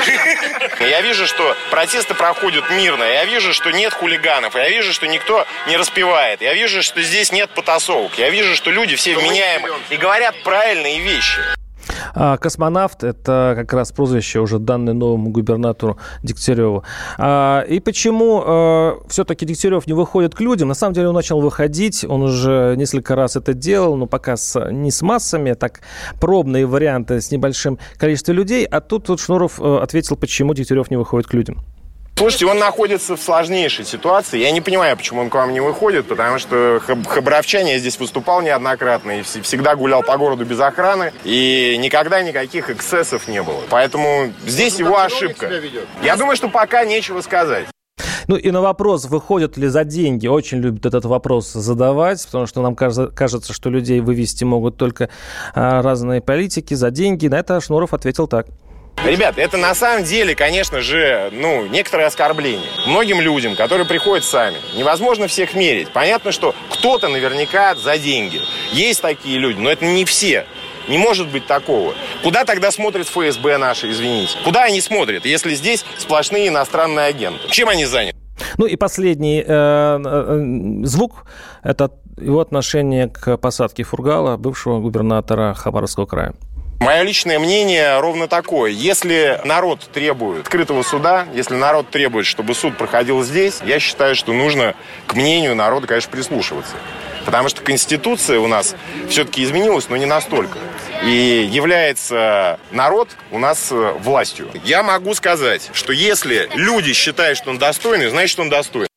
Я 0.80 1.00
вижу, 1.00 1.26
что 1.26 1.56
протесты 1.70 2.14
проходят 2.14 2.68
мирно. 2.70 3.04
Я 3.04 3.24
вижу, 3.24 3.54
что 3.54 3.70
нет 3.70 3.94
хулиганов. 3.94 4.54
Я 4.54 4.68
вижу, 4.68 4.92
что 4.92 5.06
никто 5.06 5.46
не 5.66 5.76
распевает. 5.76 6.42
Я 6.42 6.52
вижу, 6.54 6.82
что 6.82 7.00
здесь 7.00 7.32
нет 7.32 7.48
потасовок. 7.50 8.18
Я 8.18 8.28
вижу, 8.30 8.54
что 8.54 8.70
люди 8.70 8.94
все 8.96 9.14
вменяемы 9.16 9.70
и 9.88 9.96
говорят 9.96 10.34
правильные 10.42 10.98
вещи. 11.00 11.40
А, 12.14 12.36
космонавт– 12.36 13.02
это 13.04 13.54
как 13.56 13.72
раз 13.72 13.92
прозвище, 13.92 14.40
уже 14.40 14.58
данное 14.58 14.94
новому 14.94 15.30
губернатору 15.30 15.98
Дегтяреву. 16.22 16.84
А, 17.18 17.62
и 17.62 17.80
почему 17.80 18.42
а, 18.44 18.98
все-таки 19.08 19.46
Дегтярев 19.46 19.86
не 19.86 19.92
выходит 19.92 20.34
к 20.34 20.40
людям? 20.40 20.68
На 20.68 20.74
самом 20.74 20.94
деле 20.94 21.08
он 21.08 21.14
начал 21.14 21.40
выходить, 21.40 22.04
он 22.04 22.22
уже 22.22 22.74
несколько 22.76 23.14
раз 23.14 23.36
это 23.36 23.54
делал, 23.54 23.96
но 23.96 24.06
пока 24.06 24.36
с, 24.36 24.70
не 24.70 24.90
с 24.90 25.02
массами, 25.02 25.52
так 25.54 25.80
пробные 26.20 26.66
варианты 26.66 27.20
с 27.20 27.30
небольшим 27.30 27.78
количеством 27.96 28.36
людей. 28.36 28.64
А 28.64 28.80
тут 28.80 29.08
вот 29.08 29.20
Шнуров 29.20 29.60
э, 29.60 29.78
ответил, 29.78 30.16
почему 30.16 30.54
Дегтярев 30.54 30.90
не 30.90 30.96
выходит 30.96 31.28
к 31.28 31.34
людям. 31.34 31.64
Слушайте, 32.18 32.46
он 32.46 32.58
находится 32.58 33.14
в 33.14 33.22
сложнейшей 33.22 33.84
ситуации. 33.84 34.40
Я 34.40 34.50
не 34.50 34.60
понимаю, 34.60 34.96
почему 34.96 35.20
он 35.20 35.30
к 35.30 35.34
вам 35.36 35.52
не 35.52 35.60
выходит, 35.60 36.08
потому 36.08 36.40
что 36.40 36.82
хабаровчане, 36.84 37.74
я 37.74 37.78
здесь 37.78 37.96
выступал 38.00 38.42
неоднократно 38.42 39.20
и 39.20 39.22
всегда 39.22 39.76
гулял 39.76 40.02
по 40.02 40.18
городу 40.18 40.44
без 40.44 40.58
охраны, 40.58 41.12
и 41.22 41.76
никогда 41.78 42.20
никаких 42.20 42.70
эксцессов 42.70 43.28
не 43.28 43.40
было. 43.40 43.60
Поэтому 43.70 44.32
здесь 44.44 44.80
его 44.80 44.98
ошибка. 44.98 45.48
Я 46.02 46.16
думаю, 46.16 46.34
что 46.34 46.48
пока 46.48 46.84
нечего 46.84 47.20
сказать. 47.20 47.66
Ну 48.26 48.34
и 48.34 48.50
на 48.50 48.62
вопрос, 48.62 49.04
выходят 49.04 49.56
ли 49.56 49.68
за 49.68 49.84
деньги, 49.84 50.26
очень 50.26 50.58
любят 50.58 50.86
этот 50.86 51.04
вопрос 51.04 51.52
задавать, 51.52 52.26
потому 52.26 52.46
что 52.46 52.62
нам 52.62 52.74
кажется, 52.74 53.52
что 53.52 53.70
людей 53.70 54.00
вывести 54.00 54.42
могут 54.42 54.76
только 54.76 55.08
а, 55.54 55.82
разные 55.82 56.20
политики 56.20 56.74
за 56.74 56.90
деньги. 56.90 57.28
На 57.28 57.36
это 57.36 57.60
Шнуров 57.60 57.94
ответил 57.94 58.26
так. 58.26 58.48
Ребят, 59.04 59.38
это 59.38 59.56
на 59.56 59.74
самом 59.74 60.04
деле, 60.04 60.34
конечно 60.34 60.80
же, 60.80 61.30
ну, 61.32 61.66
некоторое 61.66 62.06
оскорбление. 62.06 62.68
Многим 62.86 63.20
людям, 63.20 63.54
которые 63.54 63.86
приходят 63.86 64.24
сами, 64.24 64.56
невозможно 64.76 65.28
всех 65.28 65.54
мерить. 65.54 65.90
Понятно, 65.92 66.32
что 66.32 66.54
кто-то 66.70 67.08
наверняка 67.08 67.74
за 67.76 67.96
деньги. 67.96 68.40
Есть 68.72 69.00
такие 69.00 69.38
люди, 69.38 69.58
но 69.60 69.70
это 69.70 69.84
не 69.84 70.04
все. 70.04 70.46
Не 70.88 70.98
может 70.98 71.28
быть 71.28 71.46
такого. 71.46 71.94
Куда 72.22 72.44
тогда 72.44 72.70
смотрит 72.70 73.06
ФСБ 73.06 73.58
наши, 73.58 73.90
извините? 73.90 74.36
Куда 74.44 74.64
они 74.64 74.80
смотрят, 74.80 75.24
если 75.24 75.54
здесь 75.54 75.84
сплошные 75.96 76.48
иностранные 76.48 77.06
агенты? 77.06 77.48
Чем 77.50 77.68
они 77.68 77.84
заняты? 77.84 78.18
Ну 78.56 78.66
и 78.66 78.76
последний 78.76 79.40
э, 79.40 79.44
э, 79.46 80.84
звук– 80.84 81.26
это 81.62 81.90
его 82.20 82.40
отношение 82.40 83.08
к 83.08 83.36
посадке 83.36 83.84
Фургала, 83.84 84.36
бывшего 84.36 84.80
губернатора 84.80 85.54
Хабаровского 85.54 86.06
края. 86.06 86.34
Мое 86.80 87.02
личное 87.02 87.38
мнение 87.40 87.98
ровно 87.98 88.28
такое. 88.28 88.70
Если 88.70 89.40
народ 89.44 89.80
требует 89.92 90.42
открытого 90.42 90.82
суда, 90.82 91.26
если 91.34 91.54
народ 91.54 91.90
требует, 91.90 92.24
чтобы 92.24 92.54
суд 92.54 92.76
проходил 92.76 93.22
здесь, 93.24 93.58
я 93.64 93.80
считаю, 93.80 94.14
что 94.14 94.32
нужно 94.32 94.74
к 95.06 95.14
мнению 95.14 95.56
народа, 95.56 95.88
конечно, 95.88 96.10
прислушиваться. 96.10 96.76
Потому 97.26 97.48
что 97.48 97.62
Конституция 97.62 98.38
у 98.38 98.46
нас 98.46 98.74
все-таки 99.08 99.44
изменилась, 99.44 99.88
но 99.88 99.96
не 99.96 100.06
настолько. 100.06 100.58
И 101.04 101.48
является 101.50 102.58
народ 102.70 103.10
у 103.32 103.38
нас 103.38 103.68
э, 103.70 103.94
властью. 103.98 104.48
Я 104.64 104.82
могу 104.82 105.14
сказать, 105.14 105.70
что 105.74 105.92
если 105.92 106.48
люди 106.54 106.94
считают, 106.94 107.36
что 107.36 107.50
он 107.50 107.58
достойный, 107.58 108.08
значит, 108.08 108.38
он 108.38 108.48
достойный. 108.48 108.87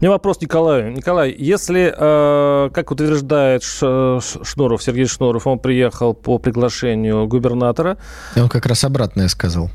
У 0.00 0.04
меня 0.04 0.12
вопрос 0.12 0.40
Николаю. 0.40 0.92
Николай, 0.92 1.34
если, 1.36 1.92
э, 1.96 2.70
как 2.70 2.92
утверждает 2.92 3.64
Шнуров, 3.64 4.80
Сергей 4.80 5.06
Шнуров, 5.06 5.48
он 5.48 5.58
приехал 5.58 6.14
по 6.14 6.38
приглашению 6.38 7.26
губернатора... 7.26 7.98
Он 8.36 8.48
как 8.48 8.66
раз 8.66 8.84
обратное 8.84 9.26
сказал. 9.26 9.72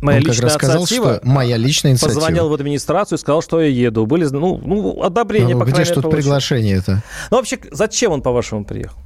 Моя 0.00 0.18
он 0.18 0.24
как 0.26 0.38
раз 0.38 0.54
сказал, 0.54 0.86
что 0.86 1.20
моя 1.24 1.56
личная 1.56 1.92
инициатива. 1.92 2.20
Позвонил 2.20 2.48
в 2.50 2.54
администрацию 2.54 3.18
и 3.18 3.20
сказал, 3.20 3.42
что 3.42 3.60
я 3.60 3.66
еду. 3.66 4.06
Были, 4.06 4.26
ну, 4.26 4.60
ну 4.64 5.02
одобрение, 5.02 5.56
ну, 5.56 5.60
по 5.60 5.64
Где 5.68 5.84
же 5.84 5.94
тут 5.94 6.08
приглашение 6.08 6.76
это? 6.76 7.02
Ну, 7.32 7.38
вообще, 7.38 7.58
зачем 7.72 8.12
он, 8.12 8.22
по-вашему, 8.22 8.64
приехал? 8.64 8.96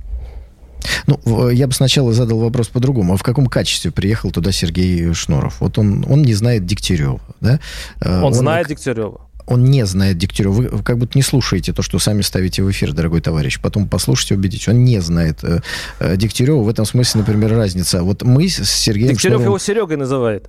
Ну, 1.07 1.49
я 1.49 1.67
бы 1.67 1.73
сначала 1.73 2.13
задал 2.13 2.41
вопрос 2.41 2.69
по-другому. 2.69 3.15
А 3.15 3.17
в 3.17 3.23
каком 3.23 3.47
качестве 3.47 3.91
приехал 3.91 4.31
туда 4.31 4.53
Сергей 4.53 5.15
Шнуров? 5.15 5.61
Вот 5.61 5.79
он, 5.79 6.05
он 6.09 6.23
не 6.23 6.35
знает 6.35 6.67
Дегтярева, 6.67 7.21
да? 7.41 7.59
Он, 8.05 8.25
он 8.25 8.35
знает 8.35 8.69
Дегтярева 8.69 9.26
он 9.47 9.65
не 9.65 9.87
знает 9.87 10.19
Дегтярева. 10.19 10.53
Вы 10.53 10.83
как 10.83 10.99
будто 10.99 11.17
не 11.17 11.23
слушаете 11.23 11.73
то, 11.73 11.83
что 11.83 11.99
сами 11.99 12.23
ставите 12.23 12.63
в 12.63 12.71
эфир, 12.71 12.93
дорогой 12.93 13.21
товарищ. 13.21 13.61
Потом 13.61 13.89
послушайте, 13.89 14.35
убедитесь. 14.35 14.69
Он 14.69 14.85
не 14.85 15.01
знает 15.01 15.39
э, 15.43 15.61
э, 16.01 16.17
Дегтярева. 16.17 16.63
В 16.63 16.69
этом 16.69 16.85
смысле, 16.85 17.21
например, 17.21 17.53
разница. 17.53 18.03
Вот 18.03 18.23
мы 18.23 18.49
с 18.49 18.65
Сергеем 18.65 19.13
Дегтярев 19.13 19.37
Шнуровым... 19.37 19.47
его 19.47 19.59
Серегой 19.59 19.97
называет. 19.97 20.49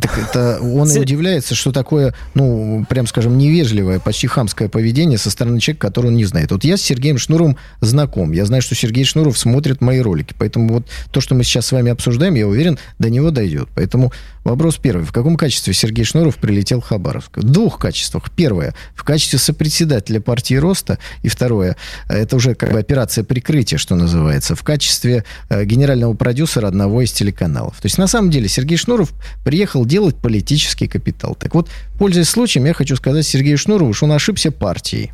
Так 0.00 0.16
это 0.18 0.60
он 0.60 0.90
и 0.90 0.98
удивляется, 0.98 1.54
что 1.54 1.72
такое, 1.72 2.14
ну, 2.34 2.86
прям 2.88 3.06
скажем, 3.06 3.36
невежливое, 3.36 3.98
почти 3.98 4.26
хамское 4.26 4.68
поведение 4.68 5.18
со 5.18 5.30
стороны 5.30 5.58
человека, 5.60 5.88
который 5.88 6.08
он 6.08 6.16
не 6.16 6.24
знает. 6.24 6.52
Вот 6.52 6.64
я 6.64 6.76
с 6.76 6.82
Сергеем 6.82 7.18
Шнуровым 7.18 7.56
знаком. 7.80 8.32
Я 8.32 8.44
знаю, 8.44 8.62
что 8.62 8.74
Сергей 8.74 9.04
Шнуров 9.04 9.36
смотрит 9.36 9.80
мои 9.80 10.00
ролики. 10.00 10.34
Поэтому 10.38 10.74
вот 10.74 10.86
то, 11.10 11.20
что 11.20 11.34
мы 11.34 11.42
сейчас 11.42 11.66
с 11.66 11.72
вами 11.72 11.90
обсуждаем, 11.90 12.34
я 12.34 12.46
уверен, 12.46 12.78
до 12.98 13.10
него 13.10 13.30
дойдет. 13.30 13.68
Поэтому 13.74 14.12
вопрос 14.44 14.76
первый. 14.76 15.04
В 15.04 15.12
каком 15.12 15.36
качестве 15.36 15.74
Сергей 15.74 16.04
Шнуров 16.04 16.36
прилетел 16.36 16.80
в 16.80 16.84
Хабаровск? 16.84 17.38
В 17.38 17.42
двух 17.42 17.78
качествах. 17.78 18.30
Первое, 18.30 18.74
в 18.94 19.02
качестве 19.02 19.38
сопредседателя 19.38 20.20
партии 20.20 20.54
Роста. 20.54 20.98
И 21.22 21.28
второе, 21.28 21.76
это 22.08 22.36
уже 22.36 22.54
как 22.54 22.72
бы 22.72 22.78
операция 22.78 23.24
прикрытия, 23.24 23.78
что 23.78 23.96
называется, 23.96 24.54
в 24.54 24.62
качестве 24.62 25.24
э, 25.48 25.64
генерального 25.64 26.14
продюсера 26.14 26.68
одного 26.68 27.02
из 27.02 27.10
телеканалов. 27.10 27.76
То 27.80 27.86
есть, 27.86 27.98
на 27.98 28.06
самом 28.06 28.30
деле, 28.30 28.48
Сергей 28.48 28.76
Шнуров 28.76 29.12
приехал 29.44 29.84
делать 29.88 30.16
политический 30.16 30.86
капитал. 30.86 31.34
Так 31.34 31.54
вот, 31.54 31.68
пользуясь 31.98 32.28
случаем, 32.28 32.66
я 32.66 32.74
хочу 32.74 32.94
сказать 32.94 33.26
Сергею 33.26 33.58
Шнурову, 33.58 33.92
что 33.92 34.06
он 34.06 34.12
ошибся 34.12 34.52
партией. 34.52 35.10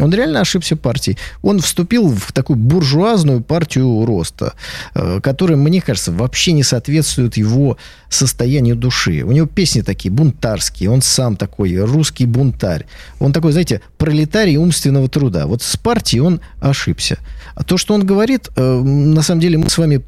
Он 0.00 0.14
реально 0.14 0.40
ошибся 0.40 0.76
партией. 0.76 1.18
Он 1.42 1.60
вступил 1.60 2.08
в 2.08 2.32
такую 2.32 2.56
буржуазную 2.56 3.40
партию 3.40 4.04
роста, 4.04 4.54
э, 4.94 5.20
которая, 5.20 5.56
мне 5.56 5.80
кажется, 5.80 6.12
вообще 6.12 6.52
не 6.52 6.62
соответствует 6.62 7.36
его 7.36 7.76
состоянию 8.08 8.76
души. 8.76 9.22
У 9.24 9.32
него 9.32 9.46
песни 9.46 9.80
такие 9.80 10.10
бунтарские, 10.10 10.90
он 10.90 11.02
сам 11.02 11.36
такой 11.36 11.76
русский 11.76 12.26
бунтарь. 12.26 12.86
Он 13.18 13.32
такой, 13.32 13.52
знаете, 13.52 13.80
пролетарий 13.96 14.56
умственного 14.56 15.08
труда. 15.08 15.46
Вот 15.46 15.62
с 15.62 15.76
партией 15.76 16.20
он 16.20 16.40
ошибся. 16.60 17.18
А 17.54 17.64
то, 17.64 17.76
что 17.76 17.94
он 17.94 18.06
говорит, 18.06 18.50
э, 18.56 18.80
на 18.80 19.22
самом 19.22 19.40
деле 19.40 19.58
мы 19.58 19.68
с 19.68 19.78
вами 19.78 20.02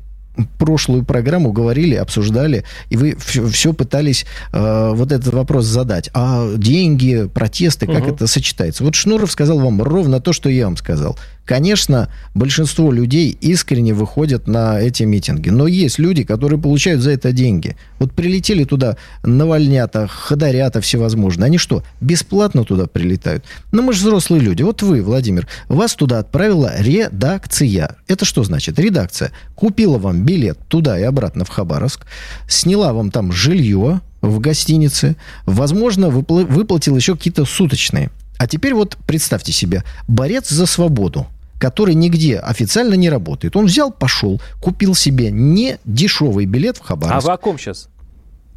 прошлую 0.46 1.04
программу 1.04 1.52
говорили, 1.52 1.94
обсуждали, 1.94 2.64
и 2.88 2.96
вы 2.96 3.16
все, 3.18 3.46
все 3.48 3.72
пытались 3.72 4.26
э, 4.52 4.90
вот 4.94 5.12
этот 5.12 5.32
вопрос 5.32 5.64
задать. 5.64 6.10
А 6.14 6.54
деньги, 6.56 7.28
протесты, 7.32 7.86
как 7.86 8.04
угу. 8.04 8.14
это 8.14 8.26
сочетается? 8.26 8.84
Вот 8.84 8.94
Шнуров 8.94 9.30
сказал 9.30 9.58
вам 9.58 9.82
ровно 9.82 10.20
то, 10.20 10.32
что 10.32 10.48
я 10.48 10.66
вам 10.66 10.76
сказал. 10.76 11.18
Конечно, 11.50 12.08
большинство 12.32 12.92
людей 12.92 13.36
искренне 13.40 13.92
выходят 13.92 14.46
на 14.46 14.80
эти 14.80 15.02
митинги, 15.02 15.48
но 15.48 15.66
есть 15.66 15.98
люди, 15.98 16.22
которые 16.22 16.60
получают 16.60 17.02
за 17.02 17.10
это 17.10 17.32
деньги. 17.32 17.76
Вот 17.98 18.12
прилетели 18.12 18.62
туда 18.62 18.96
навальнята, 19.24 20.06
ходорята 20.06 20.80
всевозможные. 20.80 21.46
Они 21.46 21.58
что, 21.58 21.82
бесплатно 22.00 22.62
туда 22.62 22.86
прилетают? 22.86 23.44
Ну, 23.72 23.82
мы 23.82 23.94
же 23.94 24.02
взрослые 24.02 24.40
люди. 24.40 24.62
Вот 24.62 24.82
вы, 24.82 25.02
Владимир, 25.02 25.48
вас 25.66 25.96
туда 25.96 26.20
отправила 26.20 26.72
редакция. 26.78 27.96
Это 28.06 28.24
что 28.24 28.44
значит? 28.44 28.78
Редакция 28.78 29.32
купила 29.56 29.98
вам 29.98 30.24
билет 30.24 30.56
туда 30.68 31.00
и 31.00 31.02
обратно 31.02 31.44
в 31.44 31.48
Хабаровск, 31.48 32.06
сняла 32.48 32.92
вам 32.92 33.10
там 33.10 33.32
жилье 33.32 34.02
в 34.22 34.38
гостинице, 34.38 35.16
возможно, 35.46 36.10
выпл- 36.10 36.46
выплатил 36.46 36.94
еще 36.94 37.16
какие-то 37.16 37.44
суточные. 37.44 38.12
А 38.38 38.46
теперь 38.46 38.72
вот 38.72 38.96
представьте 39.06 39.50
себе, 39.50 39.82
борец 40.06 40.48
за 40.48 40.66
свободу 40.66 41.26
который 41.60 41.94
нигде 41.94 42.38
официально 42.38 42.94
не 42.94 43.10
работает. 43.10 43.54
Он 43.54 43.66
взял, 43.66 43.92
пошел, 43.92 44.40
купил 44.60 44.94
себе 44.94 45.30
не 45.30 45.78
дешевый 45.84 46.46
билет 46.46 46.78
в 46.78 46.80
Хабаровск. 46.80 47.28
А 47.28 47.34
в 47.34 47.36
каком 47.36 47.58
сейчас? 47.58 47.89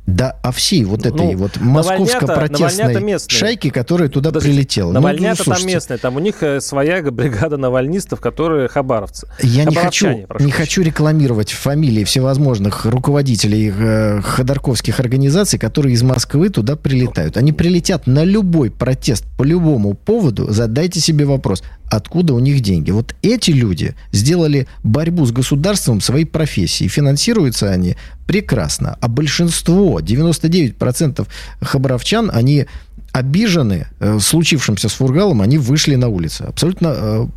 Да, 0.05 0.35
а 0.43 0.51
всей 0.51 0.83
вот 0.83 1.05
этой 1.05 1.33
ну, 1.33 1.37
вот 1.37 1.61
московско-протестной 1.61 3.19
шайки, 3.29 3.69
которая 3.69 4.09
туда 4.09 4.31
Подождите, 4.31 4.53
прилетела. 4.53 4.91
Навальнята 4.91 5.43
ну, 5.47 5.55
там 5.55 5.65
местные, 5.65 5.97
там 5.97 6.17
у 6.17 6.19
них 6.19 6.43
э, 6.43 6.59
своя 6.59 7.01
бригада 7.03 7.55
навальнистов, 7.55 8.19
которые 8.19 8.67
хабаровцы. 8.67 9.29
Я 9.41 9.63
не 9.63 9.75
хочу, 9.75 10.27
не 10.39 10.51
хочу 10.51 10.81
рекламировать 10.81 11.51
фамилии 11.51 12.03
всевозможных 12.03 12.85
руководителей 12.85 13.73
э, 13.73 14.21
ходорковских 14.21 14.99
организаций, 14.99 15.57
которые 15.57 15.93
из 15.93 16.03
Москвы 16.03 16.49
туда 16.49 16.75
прилетают. 16.75 17.37
Они 17.37 17.53
прилетят 17.53 18.05
на 18.05 18.25
любой 18.25 18.71
протест 18.71 19.23
по 19.37 19.43
любому 19.43 19.93
поводу. 19.93 20.51
Задайте 20.51 20.99
себе 20.99 21.23
вопрос, 21.23 21.63
откуда 21.89 22.33
у 22.33 22.39
них 22.39 22.59
деньги. 22.59 22.91
Вот 22.91 23.15
эти 23.21 23.51
люди 23.51 23.95
сделали 24.11 24.67
борьбу 24.83 25.25
с 25.25 25.31
государством 25.31 26.01
своей 26.01 26.25
профессией. 26.25 26.89
Финансируются 26.89 27.69
они 27.69 27.95
прекрасно. 28.27 28.97
А 29.01 29.07
большинство, 29.07 29.99
99% 29.99 31.27
хабаровчан, 31.61 32.31
они 32.33 32.65
обижены 33.13 33.85
э, 33.99 34.17
случившимся 34.19 34.89
с 34.89 34.93
Фургалом, 34.93 35.41
они 35.41 35.59
вышли 35.59 35.93
на 35.95 36.07
улицу. 36.07 36.45
Абсолютно 36.47 36.93
э, 36.95 37.27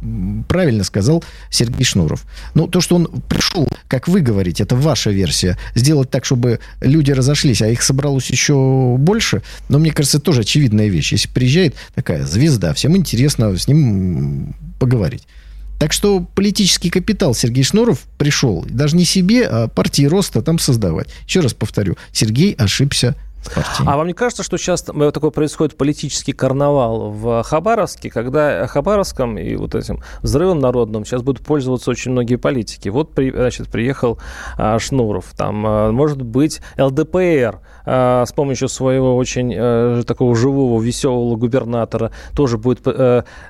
правильно 0.48 0.84
сказал 0.84 1.22
Сергей 1.50 1.84
Шнуров. 1.84 2.24
Ну, 2.54 2.66
то, 2.66 2.80
что 2.80 2.96
он 2.96 3.06
пришел, 3.28 3.68
как 3.86 4.08
вы 4.08 4.22
говорите, 4.22 4.62
это 4.62 4.74
ваша 4.74 5.10
версия, 5.10 5.58
сделать 5.74 6.10
так, 6.10 6.24
чтобы 6.24 6.60
люди 6.80 7.12
разошлись, 7.12 7.60
а 7.60 7.68
их 7.68 7.82
собралось 7.82 8.30
еще 8.30 8.96
больше, 8.98 9.42
но 9.68 9.78
мне 9.78 9.90
кажется, 9.90 10.18
тоже 10.18 10.40
очевидная 10.40 10.88
вещь. 10.88 11.12
Если 11.12 11.28
приезжает 11.28 11.74
такая 11.94 12.24
звезда, 12.24 12.72
всем 12.72 12.96
интересно 12.96 13.54
с 13.54 13.68
ним 13.68 14.56
поговорить. 14.78 15.28
Так 15.78 15.92
что 15.92 16.20
политический 16.20 16.90
капитал 16.90 17.34
Сергей 17.34 17.64
Шнуров 17.64 18.00
пришел 18.18 18.64
даже 18.68 18.96
не 18.96 19.04
себе, 19.04 19.46
а 19.46 19.68
партии 19.68 20.04
роста 20.04 20.42
там 20.42 20.58
создавать. 20.58 21.08
Еще 21.26 21.40
раз 21.40 21.54
повторю, 21.54 21.96
Сергей 22.12 22.54
ошибся 22.54 23.14
А 23.84 23.96
вам 23.96 24.06
не 24.06 24.12
кажется, 24.12 24.42
что 24.42 24.56
сейчас 24.58 24.82
такой 24.82 25.30
происходит 25.30 25.76
политический 25.76 26.32
карнавал 26.32 27.10
в 27.10 27.42
Хабаровске, 27.42 28.10
когда 28.10 28.66
Хабаровском 28.66 29.38
и 29.38 29.56
вот 29.56 29.74
этим 29.74 30.02
взрывом 30.22 30.58
народным 30.58 31.04
сейчас 31.04 31.22
будут 31.22 31.44
пользоваться 31.44 31.90
очень 31.90 32.12
многие 32.12 32.36
политики? 32.36 32.88
Вот, 32.88 33.12
значит, 33.14 33.68
приехал 33.68 34.18
а, 34.56 34.78
Шнуров, 34.78 35.26
там, 35.36 35.64
а, 35.66 35.92
может 35.92 36.22
быть, 36.22 36.60
ЛДПР 36.78 37.60
с 37.84 38.32
помощью 38.34 38.68
своего 38.68 39.16
очень 39.16 40.04
такого 40.04 40.34
живого, 40.34 40.82
веселого 40.82 41.36
губернатора 41.36 42.10
тоже 42.34 42.58
будет 42.58 42.82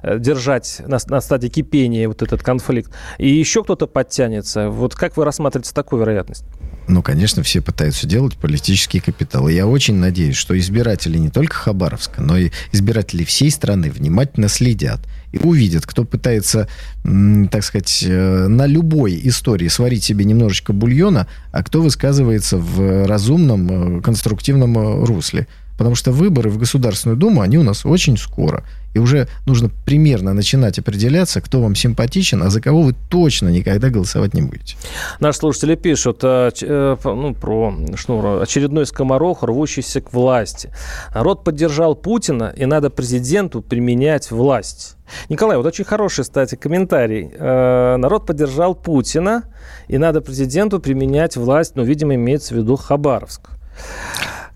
держать 0.05 0.83
на, 0.87 0.99
на 1.07 1.21
стадии 1.23 1.49
кипения 1.49 2.07
вот 2.07 2.21
этот 2.21 2.43
конфликт. 2.43 2.93
И 3.17 3.29
еще 3.29 3.65
кто-то 3.65 3.87
подтянется. 3.87 4.69
Вот 4.69 4.95
как 4.95 5.17
вы 5.17 5.25
рассматриваете 5.25 5.73
такую 5.73 6.01
вероятность? 6.01 6.45
Ну, 6.89 7.03
конечно, 7.03 7.43
все 7.43 7.61
пытаются 7.61 8.07
делать 8.07 8.37
политический 8.37 9.01
капитал. 9.01 9.49
И 9.49 9.55
я 9.55 9.67
очень 9.67 9.97
надеюсь, 9.97 10.37
что 10.37 10.57
избиратели 10.57 11.19
не 11.19 11.31
только 11.31 11.55
Хабаровска, 11.55 12.23
но 12.23 12.37
и 12.37 12.51
избиратели 12.73 13.25
всей 13.25 13.51
страны 13.51 13.91
внимательно 13.91 14.49
следят 14.49 15.01
и 15.33 15.39
увидят, 15.39 15.85
кто 15.85 16.05
пытается, 16.05 16.69
так 17.03 17.65
сказать, 17.65 18.05
э, 18.07 18.47
на 18.47 18.67
любой 18.67 19.21
истории 19.25 19.69
сварить 19.69 20.05
себе 20.05 20.25
немножечко 20.25 20.73
бульона, 20.73 21.27
а 21.51 21.63
кто 21.65 21.83
высказывается 21.83 22.57
в 22.57 23.07
разумном, 23.07 23.99
э, 23.99 24.01
конструктивном 24.03 24.79
э, 24.79 25.05
русле. 25.05 25.49
Потому 25.77 25.95
что 25.95 26.13
выборы 26.13 26.49
в 26.51 26.59
Государственную 26.59 27.19
Думу, 27.19 27.43
они 27.43 27.59
у 27.59 27.63
нас 27.63 27.85
очень 27.85 28.17
скоро. 28.17 28.65
И 28.97 28.99
уже 28.99 29.29
нужно 29.45 29.71
примерно 29.85 30.33
начинать 30.33 30.79
определяться, 30.79 31.43
кто 31.43 31.61
вам 31.61 31.75
симпатичен, 31.75 32.43
а 32.43 32.49
за 32.49 32.63
кого 32.63 32.81
вы 32.81 32.95
точно 33.11 33.51
никогда 33.51 33.91
голосовать 33.91 34.33
не 34.33 34.41
будете. 34.41 34.77
Наши 35.21 35.41
слушатели 35.41 35.75
пишут 35.75 36.21
э, 36.23 36.51
э, 36.63 36.97
ну, 37.05 37.35
про 37.35 37.75
Шнура. 37.95 38.41
Очередной 38.41 38.87
скоморох, 38.87 39.43
рвущийся 39.43 40.01
к 40.01 40.15
власти. 40.15 40.71
Народ 41.15 41.45
поддержал 41.45 41.95
Путина, 41.95 42.55
и 42.57 42.65
надо 42.65 42.89
президенту 42.89 43.61
применять 43.61 44.31
власть. 44.31 44.97
Николай, 45.29 45.59
вот 45.59 45.67
очень 45.67 45.85
хороший, 45.85 46.23
кстати, 46.23 46.55
комментарий. 46.55 47.31
Э, 47.35 47.97
народ 47.99 48.25
поддержал 48.25 48.75
Путина, 48.75 49.43
и 49.89 49.99
надо 49.99 50.23
президенту 50.23 50.81
применять 50.81 51.37
власть, 51.37 51.77
но, 51.77 51.83
видимо, 51.83 52.15
имеется 52.15 52.55
в 52.55 52.57
виду 52.57 52.77
Хабаровск. 52.77 53.51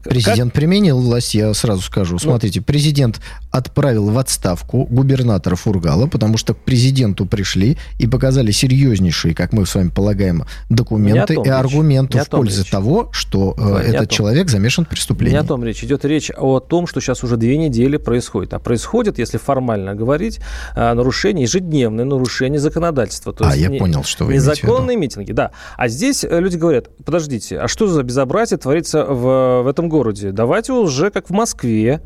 Президент 0.03 0.53
как... 0.53 0.61
применил 0.61 0.98
власть, 0.98 1.35
я 1.35 1.53
сразу 1.53 1.83
скажу. 1.83 2.14
Ну. 2.14 2.18
Смотрите, 2.18 2.62
президент 2.62 3.20
отправил 3.50 4.10
в 4.10 4.18
отставку 4.18 4.86
губернатора 4.86 5.56
Фургала, 5.56 6.06
потому 6.06 6.36
что 6.36 6.54
к 6.54 6.58
президенту 6.58 7.26
пришли 7.26 7.76
и 7.98 8.06
показали 8.06 8.52
серьезнейшие, 8.52 9.34
как 9.34 9.52
мы 9.52 9.66
с 9.66 9.74
вами 9.74 9.90
полагаем, 9.90 10.44
документы 10.68 11.34
и 11.34 11.48
аргументы 11.48 12.20
в 12.20 12.28
пользу 12.28 12.62
речь. 12.62 12.70
того, 12.70 13.08
что 13.12 13.54
э, 13.58 13.92
этот 13.92 14.10
человек 14.10 14.48
замешан 14.48 14.84
в 14.84 14.88
преступлении. 14.88 15.34
Не 15.34 15.40
о 15.40 15.44
том 15.44 15.64
речь. 15.64 15.82
Идет 15.82 16.04
речь 16.04 16.30
о 16.36 16.60
том, 16.60 16.86
что 16.86 17.00
сейчас 17.00 17.24
уже 17.24 17.36
две 17.36 17.56
недели 17.56 17.96
происходит. 17.96 18.54
А 18.54 18.58
происходит, 18.58 19.18
если 19.18 19.38
формально 19.38 19.94
говорить, 19.94 20.40
э, 20.76 20.92
нарушение, 20.94 21.42
ежедневное 21.42 22.04
нарушение 22.04 22.60
законодательства. 22.60 23.32
То 23.32 23.44
а, 23.44 23.48
есть 23.48 23.62
я 23.62 23.68
не, 23.68 23.78
понял, 23.78 24.04
что 24.04 24.24
вы 24.24 24.34
Незаконные 24.34 24.96
митинги, 24.96 25.32
да. 25.32 25.50
А 25.76 25.88
здесь 25.88 26.24
э, 26.24 26.40
люди 26.40 26.56
говорят, 26.56 26.88
подождите, 27.04 27.58
а 27.58 27.66
что 27.66 27.88
за 27.88 28.02
безобразие 28.02 28.58
творится 28.58 29.04
в, 29.04 29.62
в 29.62 29.66
этом 29.66 29.88
городе? 29.88 30.30
Давайте 30.30 30.72
уже 30.72 31.10
как 31.10 31.30
в 31.30 31.32
Москве 31.32 32.00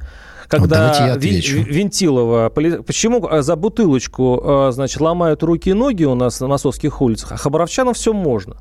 когда 0.49 0.93
вот 1.09 1.23
Вентилова, 1.23 2.49
почему 2.51 3.27
а, 3.27 3.43
за 3.43 3.57
бутылочку, 3.57 4.41
а, 4.45 4.73
значит, 4.73 5.01
ломают 5.01 5.43
руки 5.43 5.71
и 5.71 5.73
ноги 5.73 6.05
у 6.05 6.15
нас 6.15 6.41
на 6.41 6.49
московских 6.49 7.01
улицах, 7.01 7.33
а 7.33 7.37
хабаровчанам 7.37 7.95
все 7.95 8.13
можно? 8.13 8.57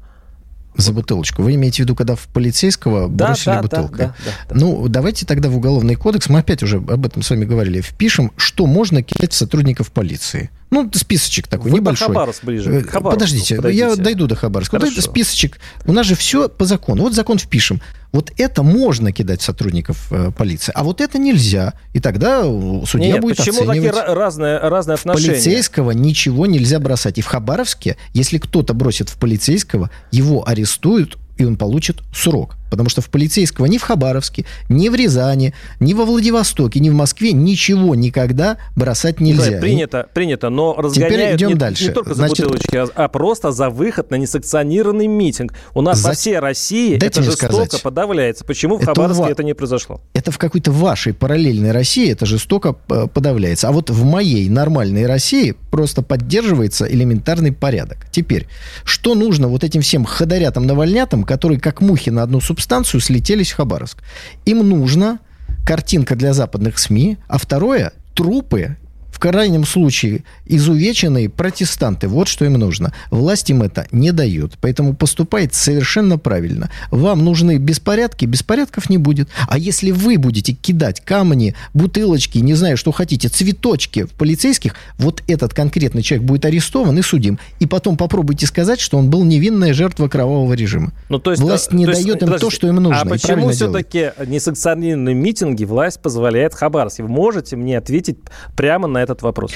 За 0.75 0.91
бутылочку. 0.91 1.43
Вы 1.43 1.53
имеете 1.53 1.77
в 1.77 1.79
виду, 1.85 1.95
когда 1.95 2.15
в 2.15 2.27
полицейского 2.27 3.07
да, 3.07 3.27
бросили 3.27 3.53
да, 3.53 3.61
бутылку? 3.61 3.95
Да, 3.95 4.05
да, 4.05 4.15
да, 4.25 4.31
да. 4.49 4.55
Ну, 4.59 4.87
давайте 4.87 5.25
тогда 5.25 5.49
в 5.49 5.57
уголовный 5.57 5.95
кодекс, 5.95 6.29
мы 6.29 6.39
опять 6.39 6.63
уже 6.63 6.77
об 6.77 7.05
этом 7.05 7.21
с 7.21 7.29
вами 7.29 7.45
говорили, 7.45 7.81
впишем, 7.81 8.31
что 8.37 8.65
можно 8.65 9.03
кидать 9.03 9.33
сотрудников 9.33 9.91
полиции. 9.91 10.49
Ну, 10.73 10.89
списочек 10.93 11.47
такой 11.47 11.71
Вы 11.71 11.77
небольшой. 11.77 12.07
Хабаровск 12.07 12.43
ближе. 12.43 12.81
К 12.81 12.99
Подождите, 12.99 13.57
подойдите. 13.57 13.85
я 13.85 13.95
дойду 13.95 14.27
до 14.27 14.35
Хабаровска. 14.35 14.77
Хорошо. 14.77 14.91
Вот 14.91 14.97
это 14.97 15.07
списочек. 15.07 15.59
У 15.85 15.93
нас 15.93 16.05
же 16.07 16.15
все 16.15 16.49
по 16.49 16.65
закону. 16.65 17.03
Вот 17.03 17.13
закон 17.13 17.37
впишем. 17.37 17.79
Вот 18.11 18.31
это 18.37 18.63
можно 18.63 19.11
кидать 19.11 19.41
сотрудников 19.41 20.11
э, 20.11 20.31
полиции, 20.37 20.71
а 20.75 20.83
вот 20.83 21.01
это 21.01 21.17
нельзя. 21.17 21.73
И 21.93 21.99
тогда 21.99 22.43
судья 22.43 23.13
Нет, 23.13 23.21
будет 23.21 23.37
почему 23.37 23.61
оценивать. 23.61 23.77
Почему 23.77 23.93
такие 23.93 24.13
разные, 24.15 24.57
разные 24.59 24.95
отношения? 24.95 25.29
Полицейского 25.29 25.91
ничего 25.91 26.45
нельзя 26.45 26.79
бросать. 26.79 27.17
И 27.17 27.21
в 27.21 27.25
Хабаровске, 27.25 27.97
если 28.13 28.37
кто-то 28.37 28.73
бросит 28.73 29.09
в 29.09 29.17
полицейского, 29.17 29.89
его 30.11 30.47
арестуют, 30.47 31.17
и 31.37 31.45
он 31.45 31.55
получит 31.55 32.03
срок. 32.15 32.55
Потому 32.69 32.89
что 32.89 33.01
в 33.01 33.09
полицейского 33.09 33.65
ни 33.65 33.77
в 33.77 33.83
Хабаровске, 33.83 34.45
ни 34.69 34.89
в 34.89 34.95
Рязани, 34.95 35.53
ни 35.79 35.93
во 35.93 36.05
Владивостоке, 36.05 36.79
ни 36.79 36.89
в 36.89 36.93
Москве 36.93 37.31
ничего 37.31 37.95
никогда 37.95 38.57
бросать 38.75 39.19
нельзя. 39.19 39.51
Да, 39.51 39.59
принято, 39.59 40.07
принято, 40.13 40.49
но 40.49 40.75
разгоняют 40.75 41.13
Теперь 41.13 41.35
идем 41.35 41.49
не, 41.49 41.55
дальше. 41.55 41.85
не 41.85 41.91
только 41.91 42.13
за 42.13 42.27
Значит, 42.27 42.45
бутылочки, 42.47 42.75
а, 42.75 42.87
а 42.95 43.07
просто 43.07 43.51
за 43.51 43.69
выход 43.69 44.11
на 44.11 44.15
несанкционированный 44.15 45.07
митинг. 45.07 45.53
У 45.73 45.81
нас 45.81 45.99
за... 45.99 46.09
во 46.09 46.13
всей 46.15 46.39
России 46.39 46.97
Дайте 46.97 47.19
это 47.19 47.23
жестоко 47.23 47.65
сказать. 47.65 47.81
подавляется. 47.81 48.43
Почему 48.43 48.77
в 48.77 48.81
это 48.81 48.87
Хабаровске 48.87 49.25
в... 49.25 49.29
это 49.29 49.43
не 49.43 49.53
произошло? 49.53 50.01
Это 50.13 50.31
в 50.31 50.37
какой-то 50.37 50.71
вашей 50.71 51.13
параллельной 51.13 51.71
России 51.71 52.11
это 52.11 52.25
жестоко 52.25 52.75
э, 52.89 53.07
подавляется. 53.07 53.69
А 53.69 53.71
вот 53.71 53.89
в 53.89 54.03
моей 54.03 54.49
нормальной 54.49 55.05
России 55.05 55.55
просто 55.71 56.01
поддерживается 56.01 56.91
элементарный 56.91 57.51
порядок. 57.51 58.07
Теперь, 58.11 58.47
что 58.83 59.15
нужно 59.15 59.47
вот 59.47 59.63
этим 59.63 59.81
всем 59.81 60.05
ходорятам-навальнятам, 60.05 61.23
которые 61.23 61.59
как 61.59 61.81
мухи 61.81 62.09
на 62.09 62.23
одну 62.23 62.41
субстанцию 62.41 62.62
станцию 62.63 63.01
слетелись 63.01 63.51
в 63.51 63.55
Хабаровск. 63.57 63.99
Им 64.45 64.67
нужно 64.67 65.19
картинка 65.65 66.15
для 66.15 66.33
западных 66.33 66.79
СМИ, 66.79 67.17
а 67.27 67.37
второе– 67.37 67.93
трупы 68.15 68.77
в 69.13 69.19
крайнем 69.19 69.63
случае 69.63 70.23
изувеченные 70.45 71.29
протестанты. 71.29 72.07
Вот 72.07 72.27
что 72.27 72.45
им 72.45 72.53
нужно. 72.53 72.93
Власть 73.11 73.49
им 73.51 73.61
это 73.61 73.87
не 73.91 74.11
дает. 74.11 74.53
Поэтому 74.59 74.95
поступает 74.95 75.53
совершенно 75.53 76.17
правильно. 76.17 76.71
Вам 76.89 77.23
нужны 77.23 77.57
беспорядки, 77.57 78.25
беспорядков 78.25 78.89
не 78.89 78.97
будет. 78.97 79.29
А 79.47 79.57
если 79.59 79.91
вы 79.91 80.17
будете 80.17 80.53
кидать 80.53 81.01
камни, 81.01 81.53
бутылочки, 81.75 82.39
не 82.39 82.55
знаю, 82.55 82.75
что 82.75 82.91
хотите, 82.91 83.29
цветочки 83.29 84.05
в 84.05 84.11
полицейских, 84.11 84.75
вот 84.97 85.21
этот 85.27 85.53
конкретный 85.53 86.01
человек 86.01 86.25
будет 86.27 86.45
арестован 86.45 86.97
и 86.97 87.03
судим. 87.03 87.39
И 87.59 87.67
потом 87.67 87.97
попробуйте 87.97 88.47
сказать, 88.47 88.79
что 88.79 88.97
он 88.97 89.11
был 89.11 89.23
невинная 89.23 89.73
жертва 89.73 90.07
кровавого 90.07 90.53
режима. 90.53 90.91
Ну, 91.09 91.19
то 91.19 91.31
есть, 91.31 91.43
власть 91.43 91.71
не 91.73 91.85
то 91.85 91.91
дает 91.91 92.21
есть, 92.21 92.21
им 92.21 92.39
то, 92.39 92.49
что 92.49 92.67
им 92.67 92.75
нужно. 92.75 93.01
А 93.01 93.05
почему 93.05 93.49
все-таки 93.49 94.11
несанкционированные 94.25 95.15
митинги 95.15 95.65
власть 95.65 96.01
позволяет 96.01 96.53
Хабаровске? 96.53 97.03
Вы 97.03 97.09
можете 97.09 97.55
мне 97.55 97.77
ответить 97.77 98.17
прямо 98.55 98.87
на 98.87 99.01
этот 99.01 99.21
вопрос? 99.21 99.51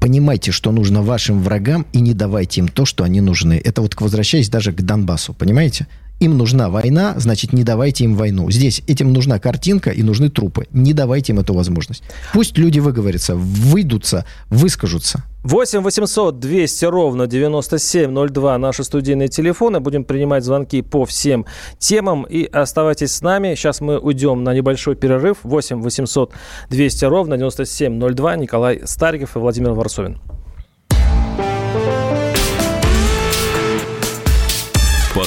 Понимайте, 0.00 0.52
что 0.52 0.72
нужно 0.72 1.02
вашим 1.02 1.42
врагам, 1.42 1.86
и 1.92 2.00
не 2.00 2.14
давайте 2.14 2.60
им 2.60 2.68
то, 2.68 2.84
что 2.84 3.02
они 3.04 3.20
нужны. 3.20 3.60
Это 3.62 3.82
вот 3.82 3.98
возвращаясь 4.00 4.48
даже 4.48 4.72
к 4.72 4.82
Донбассу, 4.82 5.34
понимаете? 5.34 5.86
Им 6.18 6.38
нужна 6.38 6.70
война, 6.70 7.14
значит, 7.18 7.52
не 7.52 7.62
давайте 7.62 8.04
им 8.04 8.14
войну. 8.14 8.50
Здесь 8.50 8.82
этим 8.86 9.12
нужна 9.12 9.38
картинка 9.38 9.90
и 9.90 10.02
нужны 10.02 10.30
трупы. 10.30 10.66
Не 10.72 10.94
давайте 10.94 11.34
им 11.34 11.40
эту 11.40 11.52
возможность. 11.52 12.02
Пусть 12.32 12.56
люди 12.56 12.78
выговорятся, 12.78 13.34
выйдутся, 13.36 14.24
выскажутся. 14.48 15.24
8 15.42 15.80
800 15.80 16.40
200 16.40 16.84
ровно 16.86 17.26
9702 17.26 18.58
наши 18.58 18.82
студийные 18.82 19.28
телефоны. 19.28 19.80
Будем 19.80 20.04
принимать 20.04 20.42
звонки 20.42 20.80
по 20.80 21.04
всем 21.04 21.44
темам. 21.78 22.24
И 22.24 22.46
оставайтесь 22.46 23.12
с 23.12 23.20
нами. 23.20 23.54
Сейчас 23.54 23.82
мы 23.82 23.98
уйдем 23.98 24.42
на 24.42 24.54
небольшой 24.54 24.96
перерыв. 24.96 25.38
8 25.42 25.82
800 25.82 26.32
200 26.70 27.04
ровно 27.04 27.36
9702. 27.36 28.36
Николай 28.36 28.80
Стариков 28.84 29.36
и 29.36 29.38
Владимир 29.38 29.72
Варсовин. 29.72 30.18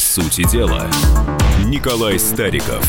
Сути 0.10 0.44
дела, 0.50 0.90
Николай 1.66 2.18
Стариков. 2.18 2.84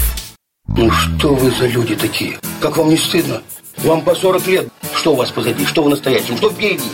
Ну 0.68 0.90
что 0.90 1.35
вы 1.35 1.50
за 1.50 1.66
люди 1.66 1.94
такие? 1.94 2.38
Как 2.61 2.78
вам 2.78 2.88
не 2.88 2.96
стыдно? 2.96 3.42
Вам 3.78 4.00
по 4.00 4.14
40 4.14 4.46
лет. 4.46 4.68
Что 4.94 5.12
у 5.12 5.16
вас 5.16 5.30
позади? 5.30 5.66
Что 5.66 5.83
в 5.83 5.90
настоящем? 5.90 6.38
Что 6.38 6.48
впереди? 6.48 6.88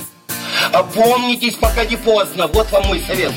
Опомнитесь, 0.72 1.54
пока 1.54 1.84
не 1.84 1.96
поздно. 1.96 2.48
Вот 2.48 2.72
вам 2.72 2.88
мой 2.88 3.00
совет. 3.06 3.32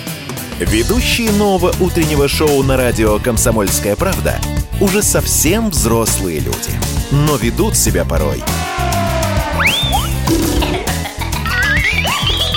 Ведущие 0.60 1.32
нового 1.32 1.76
утреннего 1.80 2.28
шоу 2.28 2.64
на 2.64 2.76
радио 2.76 3.20
«Комсомольская 3.20 3.96
правда» 3.96 4.40
уже 4.82 5.04
совсем 5.04 5.70
взрослые 5.70 6.40
люди, 6.40 6.72
но 7.12 7.36
ведут 7.36 7.76
себя 7.78 8.04
порой 8.04 8.42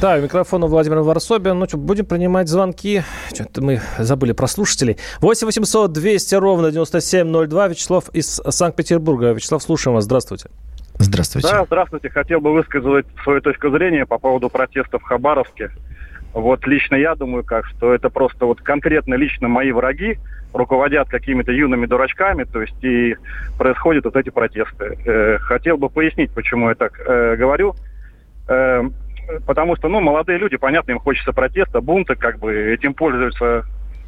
Да, 0.00 0.18
микрофон 0.18 0.62
у 0.62 0.66
Владимира 0.66 1.02
Варсобин. 1.02 1.58
Ну 1.58 1.66
что, 1.66 1.78
будем 1.78 2.04
принимать 2.04 2.48
звонки. 2.48 3.02
Что-то 3.32 3.62
мы 3.62 3.80
забыли 3.98 4.32
про 4.32 4.46
слушателей. 4.46 4.98
8 5.20 5.46
800 5.46 5.90
200 5.90 6.34
ровно 6.34 6.70
9702. 6.70 7.68
Вячеслав 7.68 8.08
из 8.10 8.42
Санкт-Петербурга. 8.46 9.32
Вячеслав, 9.32 9.62
слушаем 9.62 9.94
вас. 9.94 10.04
Здравствуйте. 10.04 10.50
Здравствуйте. 10.98 11.48
Да, 11.48 11.64
здравствуйте. 11.64 12.10
Хотел 12.10 12.40
бы 12.40 12.52
высказать 12.52 13.06
свою 13.22 13.40
точку 13.40 13.70
зрения 13.70 14.04
по 14.04 14.18
поводу 14.18 14.50
протестов 14.50 15.02
в 15.02 15.06
Хабаровске. 15.06 15.70
Вот 16.34 16.66
лично 16.66 16.96
я 16.96 17.14
думаю, 17.14 17.44
как, 17.44 17.64
что 17.64 17.94
это 17.94 18.10
просто 18.10 18.44
вот 18.44 18.60
конкретно 18.60 19.14
лично 19.14 19.48
мои 19.48 19.72
враги 19.72 20.18
руководят 20.52 21.08
какими-то 21.08 21.52
юными 21.52 21.86
дурачками, 21.86 22.44
то 22.44 22.60
есть 22.60 22.76
и 22.84 23.16
происходят 23.56 24.04
вот 24.04 24.16
эти 24.16 24.28
протесты. 24.28 24.98
Э, 25.06 25.38
хотел 25.38 25.78
бы 25.78 25.88
пояснить, 25.88 26.30
почему 26.32 26.68
я 26.68 26.74
так 26.74 27.00
э, 27.00 27.36
говорю. 27.36 27.74
Э, 28.48 28.82
потому 29.46 29.76
что, 29.76 29.88
ну, 29.88 30.00
молодые 30.00 30.38
люди, 30.38 30.56
понятно, 30.56 30.92
им 30.92 30.98
хочется 30.98 31.32
протеста, 31.32 31.80
бунта, 31.80 32.14
как 32.14 32.38
бы 32.38 32.54
этим 32.54 32.94
пользуются 32.94 33.64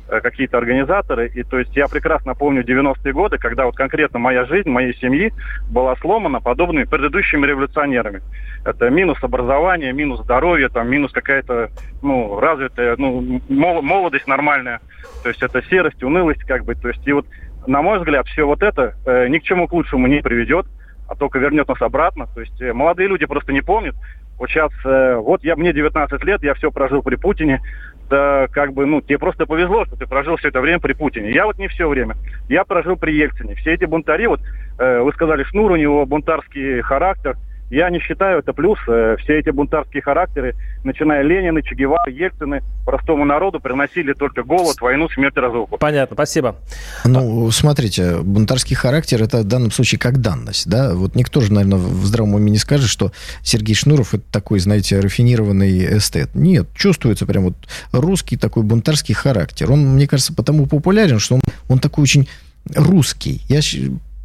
э, 0.09 0.21
какие-то 0.21 0.59
организаторы. 0.59 1.29
И 1.29 1.43
то 1.43 1.59
есть 1.59 1.75
я 1.77 1.89
прекрасно 1.89 2.35
помню 2.35 2.63
90-е 2.63 3.13
годы, 3.13 3.39
когда 3.39 3.67
вот 3.67 3.77
конкретно 3.77 4.19
моя 4.19 4.45
жизнь, 4.45 4.69
моей 4.69 4.95
семьи 4.97 5.33
была 5.71 5.97
сломана 5.97 6.41
подобными 6.41 6.85
предыдущими 6.85 7.47
революционерами. 7.47 8.23
Это 8.65 8.91
минус 8.91 9.19
образования, 9.23 9.93
минус 9.93 10.21
здоровья, 10.23 10.69
там, 10.69 10.91
минус 10.91 11.13
какая-то, 11.13 11.71
ну, 12.03 12.39
развитая, 12.41 12.97
ну, 12.97 13.41
молодость 13.49 14.27
нормальная. 14.27 14.81
То 15.23 15.29
есть 15.29 15.43
это 15.43 15.63
серость, 15.63 16.03
унылость, 16.03 16.45
как 16.45 16.65
бы. 16.65 16.75
То 16.75 16.89
есть 16.89 17.07
и 17.07 17.13
вот, 17.13 17.27
на 17.67 17.83
мой 17.83 17.99
взгляд, 17.99 18.27
все 18.27 18.45
вот 18.45 18.63
это 18.63 18.95
э, 19.07 19.29
ни 19.29 19.39
к 19.39 19.43
чему 19.43 19.67
к 19.67 19.73
лучшему 19.73 20.07
не 20.07 20.21
приведет 20.21 20.67
а 21.09 21.15
только 21.15 21.39
вернет 21.39 21.67
нас 21.67 21.81
обратно. 21.81 22.27
То 22.35 22.43
есть 22.43 22.61
э, 22.61 22.73
молодые 22.73 23.09
люди 23.09 23.25
просто 23.25 23.53
не 23.53 23.63
помнят, 23.63 23.97
вот 24.39 24.51
сейчас, 24.51 24.71
э, 24.85 25.17
вот 25.17 25.45
я, 25.45 25.57
мне 25.57 25.73
19 25.73 26.25
лет, 26.25 26.43
я 26.43 26.55
все 26.55 26.71
прожил 26.71 27.03
при 27.03 27.17
Путине. 27.17 27.61
Да, 28.09 28.47
как 28.51 28.73
бы, 28.73 28.87
ну, 28.87 29.03
тебе 29.03 29.19
просто 29.19 29.45
повезло, 29.45 29.85
что 29.85 29.97
ты 29.97 30.07
прожил 30.07 30.37
все 30.37 30.49
это 30.49 30.63
время 30.63 30.81
при 30.81 30.95
Путине. 30.95 31.31
Я 31.31 31.45
вот 31.45 31.59
не 31.59 31.69
все 31.69 31.87
время. 31.87 32.17
Я 32.49 32.65
прожил 32.65 32.97
при 32.97 33.13
Ельцине. 33.13 33.55
Все 33.57 33.75
эти 33.75 33.85
бунтари, 33.85 34.27
вот, 34.27 34.41
э, 34.79 35.01
вы 35.01 35.13
сказали, 35.13 35.43
Шнур, 35.45 35.73
у 35.73 35.77
него 35.77 36.07
бунтарский 36.07 36.81
характер– 36.81 37.37
я 37.71 37.91
не 37.91 38.01
считаю 38.01 38.41
это 38.41 38.53
плюс. 38.53 38.79
Э, 38.89 39.17
все 39.21 39.39
эти 39.39 39.51
бунтарские 39.51 40.03
характеры, 40.03 40.55
начиная 40.85 41.23
Ленина, 41.23 41.63
Че 41.63 41.75
Гевара, 41.75 42.11
Ельцины, 42.11 42.63
простому 42.85 43.25
народу 43.25 43.61
приносили 43.61 44.15
только 44.15 44.43
голод, 44.43 44.81
войну, 44.81 45.09
смерть 45.11 45.37
и 45.37 45.41
разруху. 45.41 45.77
Понятно, 45.79 46.15
спасибо. 46.15 46.57
Ну, 47.05 47.51
смотрите, 47.51 48.19
бунтарский 48.23 48.75
характер 48.75 49.23
это 49.23 49.39
в 49.39 49.45
данном 49.45 49.71
случае 49.71 49.99
как 49.99 50.21
данность, 50.21 50.69
да? 50.69 50.95
Вот 50.95 51.15
никто 51.15 51.41
же, 51.41 51.53
наверное, 51.53 51.79
в 51.79 52.05
здравом 52.07 52.35
уме 52.35 52.51
не 52.51 52.59
скажет, 52.59 52.89
что 52.89 53.13
Сергей 53.43 53.75
Шнуров 53.75 54.15
это 54.15 54.25
такой, 54.31 54.59
знаете, 54.61 54.99
рафинированный 55.01 55.99
эстет. 55.99 56.35
Нет, 56.35 56.69
чувствуется 56.75 57.27
прям 57.27 57.45
вот 57.45 57.55
русский 57.93 58.37
такой 58.37 58.63
бунтарский 58.63 59.15
характер. 59.15 59.71
Он, 59.71 59.81
мне 59.95 60.07
кажется, 60.07 60.35
потому 60.35 60.67
популярен, 60.67 61.19
что 61.19 61.37
он, 61.37 61.41
он 61.69 61.79
такой 61.79 62.03
очень 62.03 62.29
русский. 62.75 63.43
Я 63.49 63.61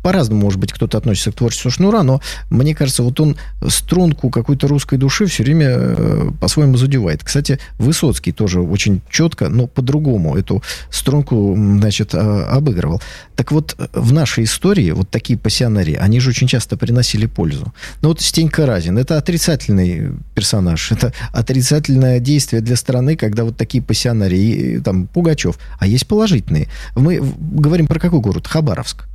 по-разному, 0.03 0.41
может 0.41 0.59
быть, 0.59 0.71
кто-то 0.73 0.97
относится 0.97 1.31
к 1.31 1.35
творчеству 1.35 1.71
Шнура, 1.71 2.03
но 2.03 2.21
мне 2.49 2.75
кажется, 2.75 3.01
вот 3.01 3.19
он 3.19 3.37
струнку 3.67 4.29
какой-то 4.29 4.67
русской 4.67 4.97
души 4.97 5.25
все 5.25 5.43
время 5.43 5.67
э, 5.69 6.29
по-своему 6.39 6.77
задевает. 6.77 7.23
Кстати, 7.23 7.57
Высоцкий 7.79 8.33
тоже 8.33 8.61
очень 8.61 9.01
четко, 9.09 9.47
но 9.49 9.65
по-другому 9.65 10.35
эту 10.35 10.61
струнку, 10.91 11.55
значит, 11.55 12.13
а, 12.13 12.49
обыгрывал. 12.51 13.01
Так 13.35 13.51
вот, 13.51 13.75
в 13.93 14.13
нашей 14.13 14.43
истории 14.43 14.91
вот 14.91 15.09
такие 15.09 15.39
пассионарии, 15.39 15.95
они 15.95 16.19
же 16.19 16.29
очень 16.29 16.47
часто 16.47 16.75
приносили 16.75 17.25
пользу. 17.25 17.73
Ну 18.01 18.09
вот 18.09 18.19
Стенька 18.21 18.65
Разин, 18.65 18.97
это 18.97 19.17
отрицательный 19.17 20.11
персонаж, 20.35 20.91
это 20.91 21.13
отрицательное 21.31 22.19
действие 22.19 22.61
для 22.61 22.75
страны, 22.75 23.15
когда 23.15 23.45
вот 23.45 23.55
такие 23.55 23.81
пассионарии, 23.81 24.79
там, 24.79 25.07
Пугачев, 25.07 25.57
а 25.79 25.87
есть 25.87 26.07
положительные. 26.07 26.67
Мы 26.95 27.21
говорим 27.39 27.87
про 27.87 27.99
какой 27.99 28.19
город? 28.19 28.47
Хабаровск. 28.47 29.05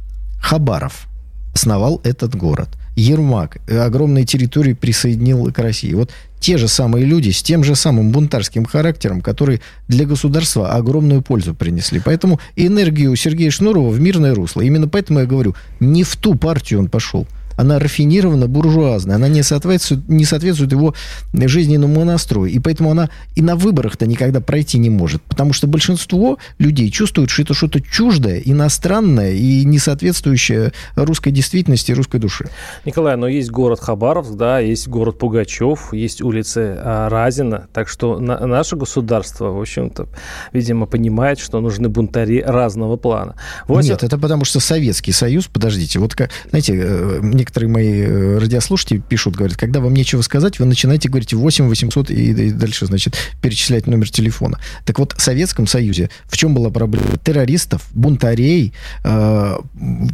Хабаров 0.41 1.09
основал 1.55 2.01
этот 2.05 2.35
город. 2.35 2.69
Ермак 2.97 3.59
огромные 3.69 4.25
территории 4.25 4.73
присоединил 4.73 5.53
к 5.53 5.59
России. 5.61 5.93
Вот 5.95 6.11
те 6.41 6.59
же 6.59 6.67
самые 6.67 7.05
люди 7.05 7.31
с 7.31 7.43
тем 7.43 7.63
же 7.63 7.77
самым 7.77 8.11
бунтарским 8.11 8.65
характером, 8.65 9.21
которые 9.21 9.61
для 9.87 10.05
государства 10.05 10.73
огромную 10.73 11.23
пользу 11.23 11.55
принесли. 11.55 12.01
Поэтому 12.05 12.41
энергию 12.57 13.15
Сергея 13.15 13.51
Шнурова 13.51 13.91
в 13.91 14.01
мирное 14.01 14.35
русло. 14.35 14.63
Именно 14.63 14.89
поэтому 14.89 15.21
я 15.21 15.27
говорю, 15.27 15.55
не 15.79 16.03
в 16.03 16.17
ту 16.17 16.35
партию 16.35 16.81
он 16.81 16.89
пошел 16.89 17.27
она 17.59 17.81
рафинирована, 17.81 18.47
буржуазная, 18.47 19.17
она 19.17 19.27
не 19.27 19.43
соответствует, 19.43 20.09
не 20.09 20.25
соответствует 20.25 20.71
его 20.71 20.95
жизненному 21.35 22.05
настрою. 22.05 22.51
И 22.53 22.61
поэтому 22.61 22.93
она 22.93 23.11
и 23.35 23.43
на 23.43 23.57
выборах-то 23.57 24.07
никогда 24.07 24.41
пройти 24.41 24.79
не 24.79 24.91
может. 24.91 25.23
Потому 25.23 25.53
что 25.53 25.67
большинство 25.67 26.39
людей 26.59 26.89
чувствуют, 26.91 27.31
что 27.31 27.43
это 27.43 27.55
что-то 27.55 27.81
чуждое, 27.81 28.39
иностранное 28.39 29.33
и 29.33 29.65
не 29.65 29.81
соответствующее 29.81 30.73
русской 30.95 31.33
действительности, 31.33 31.91
русской 31.91 32.21
душе. 32.21 32.47
Николай, 32.85 33.17
но 33.17 33.27
есть 33.27 33.51
город 33.51 33.81
Хабаровск, 33.81 34.35
да, 34.35 34.61
есть 34.61 34.87
город 34.87 35.19
Пугачев, 35.19 35.93
есть 35.93 36.23
улицы 36.23 36.77
а, 36.79 37.09
Разина. 37.09 37.67
Так 37.73 37.89
что 37.89 38.21
на, 38.21 38.47
наше 38.47 38.77
государство, 38.77 39.51
в 39.51 39.61
общем-то, 39.61 40.07
видимо, 40.53 40.87
понимает, 40.87 41.41
что 41.41 41.59
нужны 41.59 41.89
бунтари 41.89 42.41
разного 42.41 42.97
плана. 42.97 43.35
8... 43.67 43.91
Нет, 43.91 44.05
это 44.05 44.17
потому 44.17 44.45
что 44.45 44.61
Советский 44.61 45.11
Союз, 45.11 45.49
подождите, 45.49 45.99
вот, 45.99 46.15
знаете, 46.51 46.75
э, 46.77 47.19
мне 47.21 47.48
некоторые 47.49 47.71
мои 47.71 48.03
э, 48.03 48.39
радиослушатели 48.39 48.99
пишут, 48.99 49.35
говорят, 49.35 49.57
когда 49.57 49.81
вам 49.81 49.95
нечего 49.95 50.21
сказать, 50.21 50.59
вы 50.59 50.67
начинаете 50.67 51.09
говорить 51.09 51.33
8 51.33 51.67
800 51.67 52.11
и, 52.11 52.31
и 52.33 52.51
дальше, 52.51 52.85
значит, 52.85 53.17
перечислять 53.41 53.87
номер 53.87 54.11
телефона. 54.11 54.59
Так 54.85 54.99
вот, 54.99 55.15
в 55.17 55.21
Советском 55.23 55.67
Союзе 55.67 56.11
в 56.27 56.37
чем 56.37 56.55
была 56.55 56.69
проблема? 56.69 57.17
Террористов, 57.25 57.87
бунтарей 57.95 58.75
э, 59.03 59.57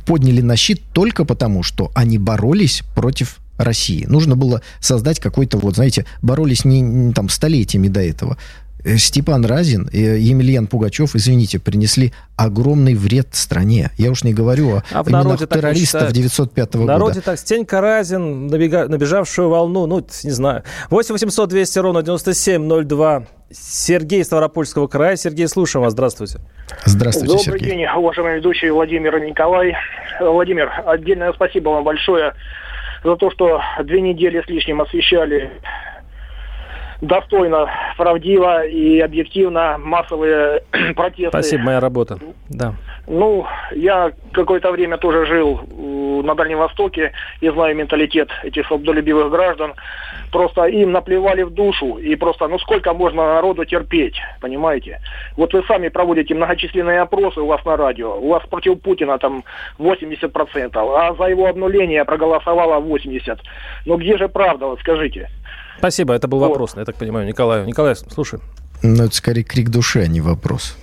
подняли 0.06 0.42
на 0.42 0.56
щит 0.56 0.80
только 0.92 1.24
потому, 1.24 1.64
что 1.64 1.90
они 1.94 2.18
боролись 2.18 2.82
против 2.94 3.40
России. 3.56 4.04
Нужно 4.08 4.36
было 4.36 4.62
создать 4.80 5.18
какой-то, 5.18 5.58
вот, 5.58 5.74
знаете, 5.74 6.06
боролись 6.22 6.64
не, 6.64 6.80
не 6.80 7.12
там 7.12 7.28
столетиями 7.28 7.88
до 7.88 8.00
этого. 8.00 8.36
Э, 8.84 8.96
Степан 8.96 9.44
Разин 9.44 9.88
и 9.92 9.98
Емельян 9.98 10.66
Пугачев, 10.66 11.16
извините, 11.16 11.58
принесли 11.58 12.12
огромный 12.36 12.94
вред 12.94 13.28
стране. 13.32 13.90
Я 13.96 14.10
уж 14.10 14.24
не 14.24 14.34
говорю 14.34 14.76
о 14.76 14.82
а 14.92 15.02
в 15.02 15.08
народе 15.08 15.46
террористов 15.46 16.12
905 16.12 16.74
года. 16.74 16.84
В 16.84 16.86
народе 16.86 17.20
так, 17.22 17.38
Стенька 17.38 17.80
Разин, 17.80 18.48
набега, 18.48 18.86
набежавшую 18.88 19.48
волну, 19.48 19.86
ну, 19.86 20.06
не 20.22 20.30
знаю. 20.30 20.64
8 20.90 21.14
800 21.14 21.48
200 21.48 21.78
ровно 21.78 22.02
9702. 22.02 23.26
Сергей 23.50 24.22
Ставропольского 24.24 24.86
края. 24.86 25.16
Сергей, 25.16 25.48
слушаем 25.48 25.84
вас. 25.84 25.92
Здравствуйте. 25.92 26.40
Здравствуйте, 26.84 27.36
Добрый 27.36 27.60
Сергей. 27.60 27.70
день, 27.70 27.86
уважаемый 27.86 28.36
ведущий 28.36 28.68
Владимир 28.68 29.16
и 29.16 29.30
Николай. 29.30 29.74
Владимир, 30.20 30.70
отдельное 30.86 31.32
спасибо 31.32 31.70
вам 31.70 31.84
большое 31.84 32.34
за 33.02 33.16
то, 33.16 33.30
что 33.30 33.60
две 33.84 34.00
недели 34.00 34.42
с 34.44 34.48
лишним 34.48 34.80
освещали 34.80 35.50
достойно, 37.00 37.68
правдиво 37.96 38.64
и 38.66 39.00
объективно 39.00 39.78
массовые 39.78 40.62
протесты. 40.96 41.28
Спасибо, 41.28 41.64
моя 41.64 41.80
работа. 41.80 42.18
Да. 42.48 42.74
Ну, 43.06 43.46
я 43.72 44.12
какое-то 44.32 44.72
время 44.72 44.96
тоже 44.96 45.26
жил 45.26 45.60
на 46.22 46.34
Дальнем 46.34 46.58
Востоке 46.58 47.12
и 47.40 47.50
знаю 47.50 47.76
менталитет 47.76 48.30
этих 48.42 48.66
свободолюбивых 48.66 49.30
граждан. 49.30 49.74
Просто 50.32 50.64
им 50.64 50.92
наплевали 50.92 51.42
в 51.42 51.50
душу. 51.50 51.98
И 51.98 52.14
просто, 52.16 52.48
ну 52.48 52.58
сколько 52.58 52.94
можно 52.94 53.34
народу 53.34 53.64
терпеть, 53.64 54.16
понимаете? 54.40 55.00
Вот 55.36 55.52
вы 55.52 55.62
сами 55.64 55.88
проводите 55.88 56.34
многочисленные 56.34 57.00
опросы 57.00 57.40
у 57.40 57.46
вас 57.46 57.64
на 57.64 57.76
радио. 57.76 58.16
У 58.18 58.28
вас 58.30 58.42
против 58.46 58.80
Путина 58.80 59.18
там 59.18 59.44
80%, 59.78 60.70
а 60.74 61.14
за 61.14 61.24
его 61.24 61.46
обнуление 61.46 62.04
проголосовало 62.04 62.80
80%. 62.80 63.38
Но 63.84 63.96
где 63.96 64.16
же 64.16 64.28
правда, 64.28 64.66
вот 64.66 64.80
скажите? 64.80 65.28
Спасибо, 65.78 66.14
это 66.14 66.28
был 66.28 66.38
вот. 66.38 66.48
вопрос, 66.48 66.74
я 66.76 66.84
так 66.84 66.96
понимаю, 66.96 67.26
Николай. 67.26 67.66
Николай, 67.66 67.94
слушай. 67.96 68.40
Ну, 68.82 69.04
это 69.04 69.14
скорее 69.14 69.42
крик 69.42 69.70
души, 69.70 70.00
а 70.00 70.06
не 70.06 70.20
вопрос. 70.20 70.76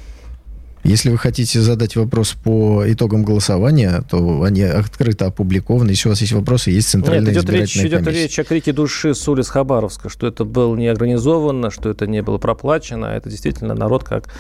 Если 0.83 1.11
вы 1.11 1.17
хотите 1.19 1.61
задать 1.61 1.95
вопрос 1.95 2.31
по 2.31 2.83
итогам 2.87 3.23
голосования, 3.23 4.03
то 4.09 4.41
они 4.41 4.63
открыто 4.63 5.27
опубликованы. 5.27 5.91
Если 5.91 6.07
у 6.07 6.11
вас 6.11 6.21
есть 6.21 6.33
вопросы, 6.33 6.71
есть 6.71 6.89
центральная 6.89 7.31
Нет, 7.31 7.43
идет 7.43 7.49
речь, 7.51 7.77
идет 7.77 8.07
речь 8.07 8.39
о 8.39 8.43
крике 8.43 8.73
души 8.73 9.13
с 9.13 9.27
улиц 9.27 9.49
Хабаровска, 9.49 10.09
что 10.09 10.25
это 10.25 10.43
было 10.43 10.75
не 10.75 10.87
организовано, 10.87 11.69
что 11.69 11.89
это 11.89 12.07
не 12.07 12.23
было 12.23 12.39
проплачено, 12.39 13.11
а 13.11 13.15
это 13.15 13.29
действительно 13.29 13.75
народ 13.75 14.03
как... 14.03 14.33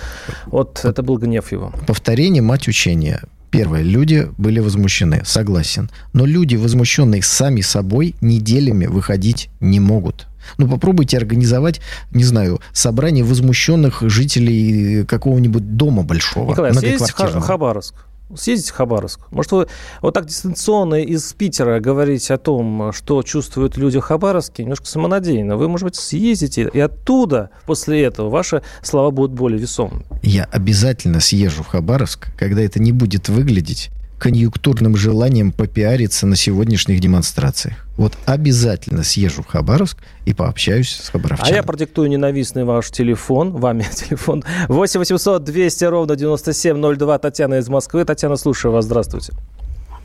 Вот 0.47 0.81
это 0.83 1.03
был 1.03 1.17
гнев 1.17 1.51
его. 1.51 1.71
Повторение– 1.85 2.41
мать 2.43 2.67
учения. 2.67 3.21
Первое. 3.51 3.81
Люди 3.81 4.27
были 4.37 4.59
возмущены. 4.59 5.21
Согласен. 5.25 5.91
Но 6.13 6.25
люди, 6.25 6.55
возмущенные 6.55 7.21
сами 7.21 7.61
собой, 7.61 8.15
неделями 8.21 8.87
выходить 8.87 9.49
не 9.59 9.79
могут. 9.79 10.27
Ну, 10.57 10.67
попробуйте 10.67 11.17
организовать, 11.17 11.81
не 12.11 12.23
знаю, 12.23 12.59
собрание 12.73 13.23
возмущенных 13.23 14.01
жителей 14.01 15.05
какого-нибудь 15.05 15.75
дома 15.75 16.03
большого. 16.03 16.51
Николай, 16.51 16.73
есть 16.81 17.11
Хабаровск? 17.11 17.95
Съездите 18.35 18.71
в 18.71 18.75
Хабаровск. 18.75 19.19
Может, 19.31 19.51
вы 19.51 19.67
вот 20.01 20.13
так 20.13 20.25
дистанционно 20.25 21.01
из 21.01 21.33
Питера 21.33 21.79
говорите 21.79 22.33
о 22.33 22.37
том, 22.37 22.91
что 22.93 23.23
чувствуют 23.23 23.77
люди 23.77 23.99
в 23.99 24.03
Хабаровске, 24.03 24.63
немножко 24.63 24.85
самонадеянно. 24.85 25.57
Вы, 25.57 25.67
может 25.67 25.85
быть, 25.85 25.95
съездите, 25.95 26.69
и 26.71 26.79
оттуда, 26.79 27.49
после 27.65 28.03
этого, 28.03 28.29
ваши 28.29 28.61
слова 28.81 29.11
будут 29.11 29.33
более 29.33 29.59
весомыми. 29.59 30.05
Я 30.23 30.45
обязательно 30.45 31.19
съезжу 31.19 31.63
в 31.63 31.67
Хабаровск, 31.67 32.29
когда 32.37 32.61
это 32.61 32.81
не 32.81 32.91
будет 32.91 33.27
выглядеть 33.27 33.91
конъюнктурным 34.21 34.95
желанием 34.95 35.51
попиариться 35.51 36.27
на 36.27 36.35
сегодняшних 36.35 36.99
демонстрациях. 36.99 37.87
Вот 37.97 38.13
обязательно 38.27 39.03
съезжу 39.03 39.41
в 39.41 39.47
Хабаровск 39.47 39.97
и 40.25 40.33
пообщаюсь 40.35 40.95
с 40.95 41.09
хабаровчанами. 41.09 41.53
А 41.53 41.55
я 41.55 41.63
продиктую 41.63 42.07
ненавистный 42.07 42.63
ваш 42.63 42.91
телефон, 42.91 43.51
вами 43.51 43.83
телефон. 43.95 44.43
8 44.67 44.99
800 44.99 45.43
200 45.43 45.85
ровно 45.85 46.15
9702. 46.15 47.17
Татьяна 47.17 47.55
из 47.55 47.67
Москвы. 47.67 48.05
Татьяна, 48.05 48.35
слушаю 48.35 48.71
вас. 48.71 48.85
Здравствуйте. 48.85 49.33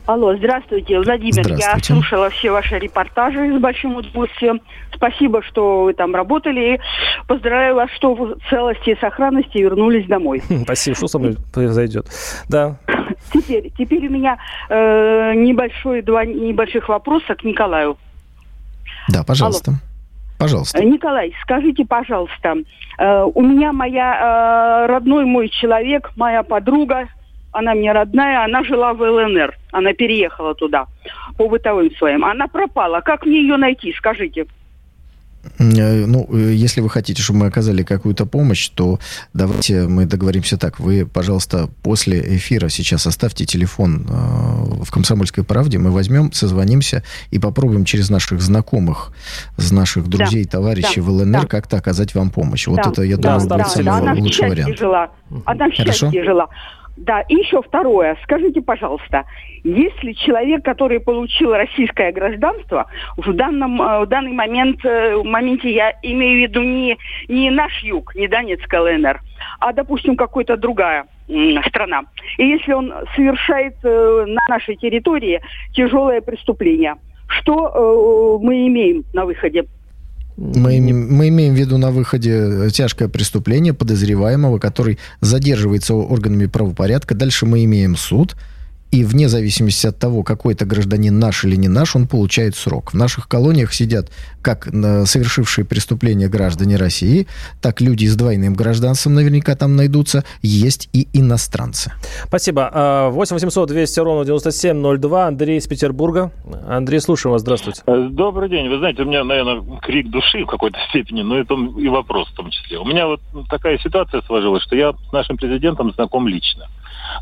Алло, 0.07 0.33
здравствуйте, 0.37 1.01
Владимир. 1.01 1.43
Здравствуйте. 1.43 1.65
Я 1.65 1.79
слушала 1.81 2.29
все 2.29 2.49
ваши 2.49 2.79
репортажи 2.79 3.57
с 3.57 3.59
большим 3.59 3.97
удовольствием. 3.97 4.61
Спасибо, 4.95 5.43
что 5.43 5.83
вы 5.83 5.93
там 5.93 6.15
работали. 6.15 6.79
Поздравляю 7.27 7.75
вас, 7.75 7.89
что 7.91 8.15
в 8.15 8.37
целости 8.49 8.91
и 8.91 8.99
сохранности 8.99 9.57
вернулись 9.57 10.07
домой. 10.07 10.41
Спасибо, 10.63 10.95
что 10.95 11.07
со 11.07 11.19
мной 11.19 11.35
произойдет. 11.53 12.07
Да. 12.47 12.77
Теперь, 13.33 13.69
теперь 13.77 14.07
у 14.07 14.09
меня 14.09 14.37
э, 14.69 15.33
небольшой, 15.35 16.01
два 16.01 16.23
небольших 16.23 16.87
вопроса 16.87 17.35
к 17.35 17.43
Николаю. 17.43 17.97
Да, 19.09 19.25
пожалуйста. 19.25 19.71
Алло. 19.71 19.79
Пожалуйста. 20.37 20.85
Николай, 20.85 21.33
скажите, 21.41 21.83
пожалуйста, 21.83 22.55
э, 22.97 23.23
у 23.23 23.41
меня 23.41 23.73
моя 23.73 24.85
э, 24.85 24.85
родной 24.85 25.25
мой 25.25 25.49
человек, 25.49 26.11
моя 26.15 26.43
подруга, 26.43 27.09
она 27.57 27.73
мне 27.73 27.91
родная, 27.91 28.43
она 28.43 28.63
жила 28.63 28.93
в 28.93 29.01
ЛНР, 29.01 29.57
она 29.71 29.93
переехала 29.93 30.53
туда 30.53 30.85
по 31.37 31.49
бытовым 31.49 31.89
своим. 31.95 32.23
Она 32.23 32.47
пропала. 32.47 33.01
Как 33.01 33.25
мне 33.25 33.41
ее 33.41 33.57
найти, 33.57 33.93
скажите? 33.93 34.45
Э, 35.59 36.05
ну, 36.05 36.27
э, 36.31 36.53
если 36.53 36.81
вы 36.81 36.89
хотите, 36.89 37.21
чтобы 37.21 37.39
мы 37.39 37.45
оказали 37.47 37.83
какую-то 37.83 38.25
помощь, 38.25 38.69
то 38.69 38.99
давайте 39.33 39.87
мы 39.87 40.05
договоримся 40.05 40.57
так. 40.57 40.79
Вы, 40.79 41.05
пожалуйста, 41.05 41.69
после 41.81 42.37
эфира 42.37 42.69
сейчас 42.69 43.07
оставьте 43.07 43.45
телефон 43.45 44.05
э, 44.07 44.83
в 44.83 44.91
«Комсомольской 44.91 45.43
правде». 45.43 45.77
Мы 45.79 45.91
возьмем, 45.91 46.31
созвонимся 46.31 47.03
и 47.31 47.39
попробуем 47.39 47.85
через 47.85 48.09
наших 48.09 48.41
знакомых, 48.41 49.11
с 49.57 49.71
наших 49.71 50.07
друзей, 50.07 50.43
да, 50.45 50.51
товарищей 50.51 51.01
да, 51.01 51.07
в 51.07 51.09
ЛНР 51.09 51.41
да. 51.41 51.47
как-то 51.47 51.77
оказать 51.77 52.13
вам 52.13 52.29
помощь. 52.29 52.67
Вот 52.67 52.77
да, 52.83 52.89
это, 52.91 53.01
я 53.01 53.17
да, 53.17 53.39
думаю, 53.39 53.49
да, 53.49 53.55
будет 53.57 53.65
да, 53.65 53.69
самый 53.69 54.15
да, 54.15 54.21
лучший 54.21 54.49
вариант. 54.49 54.77
Жила. 54.77 55.09
Она 55.45 55.69
в 55.69 55.75
Хорошо? 55.75 56.11
жила. 56.11 56.47
Да, 56.97 57.21
и 57.21 57.35
еще 57.35 57.61
второе. 57.61 58.17
Скажите, 58.23 58.61
пожалуйста, 58.61 59.25
если 59.63 60.13
человек, 60.13 60.65
который 60.65 60.99
получил 60.99 61.53
российское 61.53 62.11
гражданство, 62.11 62.87
в, 63.17 63.33
данном, 63.33 63.79
э, 63.79 64.05
в 64.05 64.07
данный 64.07 64.31
момент, 64.31 64.83
э, 64.83 65.15
в 65.15 65.23
моменте 65.23 65.71
я 65.71 65.93
имею 66.01 66.39
в 66.39 66.49
виду 66.49 66.63
не, 66.63 66.97
не 67.27 67.51
наш 67.51 67.83
юг, 67.83 68.15
не 68.15 68.27
Донецкая 68.27 68.81
ЛНР, 68.81 69.21
а, 69.59 69.73
допустим, 69.73 70.15
какая-то 70.15 70.57
другая 70.57 71.05
страна. 71.67 72.03
И 72.37 72.47
если 72.47 72.73
он 72.73 72.91
совершает 73.15 73.75
э, 73.83 74.25
на 74.27 74.41
нашей 74.49 74.75
территории 74.75 75.39
тяжелое 75.73 76.21
преступление, 76.21 76.95
что 77.27 78.39
мы 78.41 78.67
имеем 78.67 79.03
на 79.13 79.25
выходе? 79.25 79.65
Мы, 80.37 80.79
мы 80.79 81.29
имеем 81.29 81.55
в 81.55 81.57
виду 81.57 81.77
на 81.77 81.89
выходе 81.89 82.69
тяжкое 82.69 83.07
преступление 83.07 83.73
подозреваемого, 83.73 84.59
который 84.59 84.99
задерживается 85.19 85.95
органами 85.95 86.45
правопорядка. 86.45 87.15
Дальше 87.15 87.47
мы 87.47 87.63
имеем 87.63 87.95
суд, 87.95 88.35
и 88.91 89.03
вне 89.03 89.29
зависимости 89.29 89.87
от 89.87 89.99
того, 89.99 90.23
какой 90.23 90.53
это 90.53 90.65
гражданин 90.65 91.17
наш 91.19 91.43
или 91.45 91.55
не 91.55 91.67
наш, 91.67 91.95
он 91.95 92.07
получает 92.07 92.55
срок. 92.55 92.93
В 92.93 92.95
наших 92.95 93.27
колониях 93.27 93.73
сидят 93.73 94.11
как 94.41 94.65
совершившие 94.65 95.65
преступления 95.65 96.29
граждане 96.29 96.77
России, 96.77 97.27
так 97.61 97.81
люди 97.81 98.05
с 98.05 98.15
двойным 98.15 98.53
гражданством 98.53 99.15
наверняка 99.15 99.55
там 99.55 99.75
найдутся, 99.75 100.23
есть 100.41 100.89
и 100.93 101.07
иностранцы. 101.13 101.91
Спасибо. 102.25 103.09
8 103.11 103.35
800 103.35 103.67
200 103.67 103.99
ровно 103.99 104.25
9702. 104.25 105.27
Андрей 105.27 105.57
из 105.57 105.67
Петербурга. 105.67 106.31
Андрей, 106.67 107.01
слушаю 107.01 107.33
вас. 107.33 107.41
Здравствуйте. 107.41 107.81
Э, 107.85 108.07
добрый 108.09 108.49
день. 108.49 108.69
Вы 108.69 108.77
знаете, 108.77 109.01
у 109.01 109.05
меня, 109.05 109.23
наверное, 109.23 109.63
крик 109.81 110.09
души 110.09 110.43
в 110.43 110.47
какой-то 110.47 110.77
степени, 110.89 111.21
но 111.23 111.37
это 111.37 111.55
и 111.55 111.87
вопрос 111.89 112.29
в 112.29 112.35
том 112.35 112.49
числе. 112.49 112.79
У 112.79 112.85
меня 112.85 113.07
вот 113.07 113.21
такая 113.49 113.77
ситуация 113.79 114.21
сложилась, 114.21 114.63
что 114.63 114.75
я 114.75 114.93
с 114.93 115.11
нашим 115.11 115.37
президентом 115.37 115.91
знаком 115.93 116.27
лично 116.27 116.67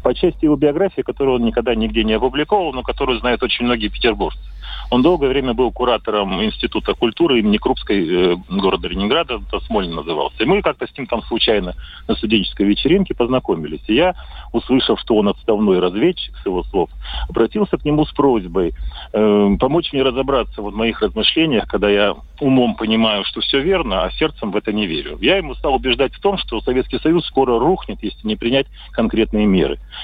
по 0.04 0.14
части 0.14 0.46
его 0.46 0.56
биографии, 0.56 1.02
которую 1.02 1.38
он 1.38 1.46
никогда 1.46 1.76
нигде 1.76 2.04
не 2.04 2.14
опубликовал, 2.14 2.74
но 2.74 2.84
которую 2.84 3.20
знают 3.20 3.44
очень 3.44 3.66
многие 3.66 3.88
петербуржцы. 3.88 4.40
Он 4.92 5.02
долгое 5.02 5.30
время 5.30 5.54
был 5.54 5.72
куратором 5.72 6.44
Института 6.44 6.94
культуры 6.94 7.40
имени 7.40 7.58
Крупской 7.58 8.08
э, 8.08 8.36
города 8.50 8.88
Ленинграда, 8.88 9.42
это 9.48 9.60
Смольный 9.66 9.96
назывался. 9.96 10.44
И 10.44 10.46
мы 10.46 10.62
как-то 10.62 10.88
с 10.88 10.98
ним 10.98 11.08
там 11.08 11.24
случайно 11.24 11.76
на 12.08 12.16
студенческой 12.16 12.68
вечеринке 12.68 13.16
познакомились. 13.16 13.82
И 13.88 13.96
я, 13.96 14.16
услышав, 14.52 15.00
что 15.00 15.16
он 15.16 15.30
отставной 15.30 15.80
разведчик, 15.80 16.36
с 16.38 16.46
его 16.46 16.64
слов, 16.64 16.90
обратился 17.30 17.78
к 17.78 17.86
нему 17.86 18.06
с 18.06 18.12
просьбой 18.12 18.74
э, 19.14 19.56
помочь 19.60 19.92
мне 19.92 20.04
разобраться 20.04 20.62
вот 20.62 20.74
в 20.74 20.78
моих 20.78 21.02
размышлениях, 21.02 21.68
когда 21.68 21.90
я 21.90 22.16
умом 22.40 22.76
понимаю, 22.76 23.24
что 23.26 23.42
все 23.42 23.62
верно, 23.62 24.04
а 24.04 24.12
сердцем 24.12 24.52
в 24.52 24.56
это 24.56 24.72
не 24.72 24.86
верю. 24.86 25.18
Я 25.22 25.38
ему 25.38 25.56
стал 25.56 25.76
убеждать 25.76 26.14
в 26.14 26.20
том, 26.20 26.38
что 26.38 26.62
Советский 26.62 27.00
Союз 27.00 27.26
скоро 27.26 27.60
рухнет, 27.60 28.00
если 28.02 28.28
не 28.28 28.36
принять 28.36 28.68
конкретные 28.92 29.46
меры. 29.46 29.55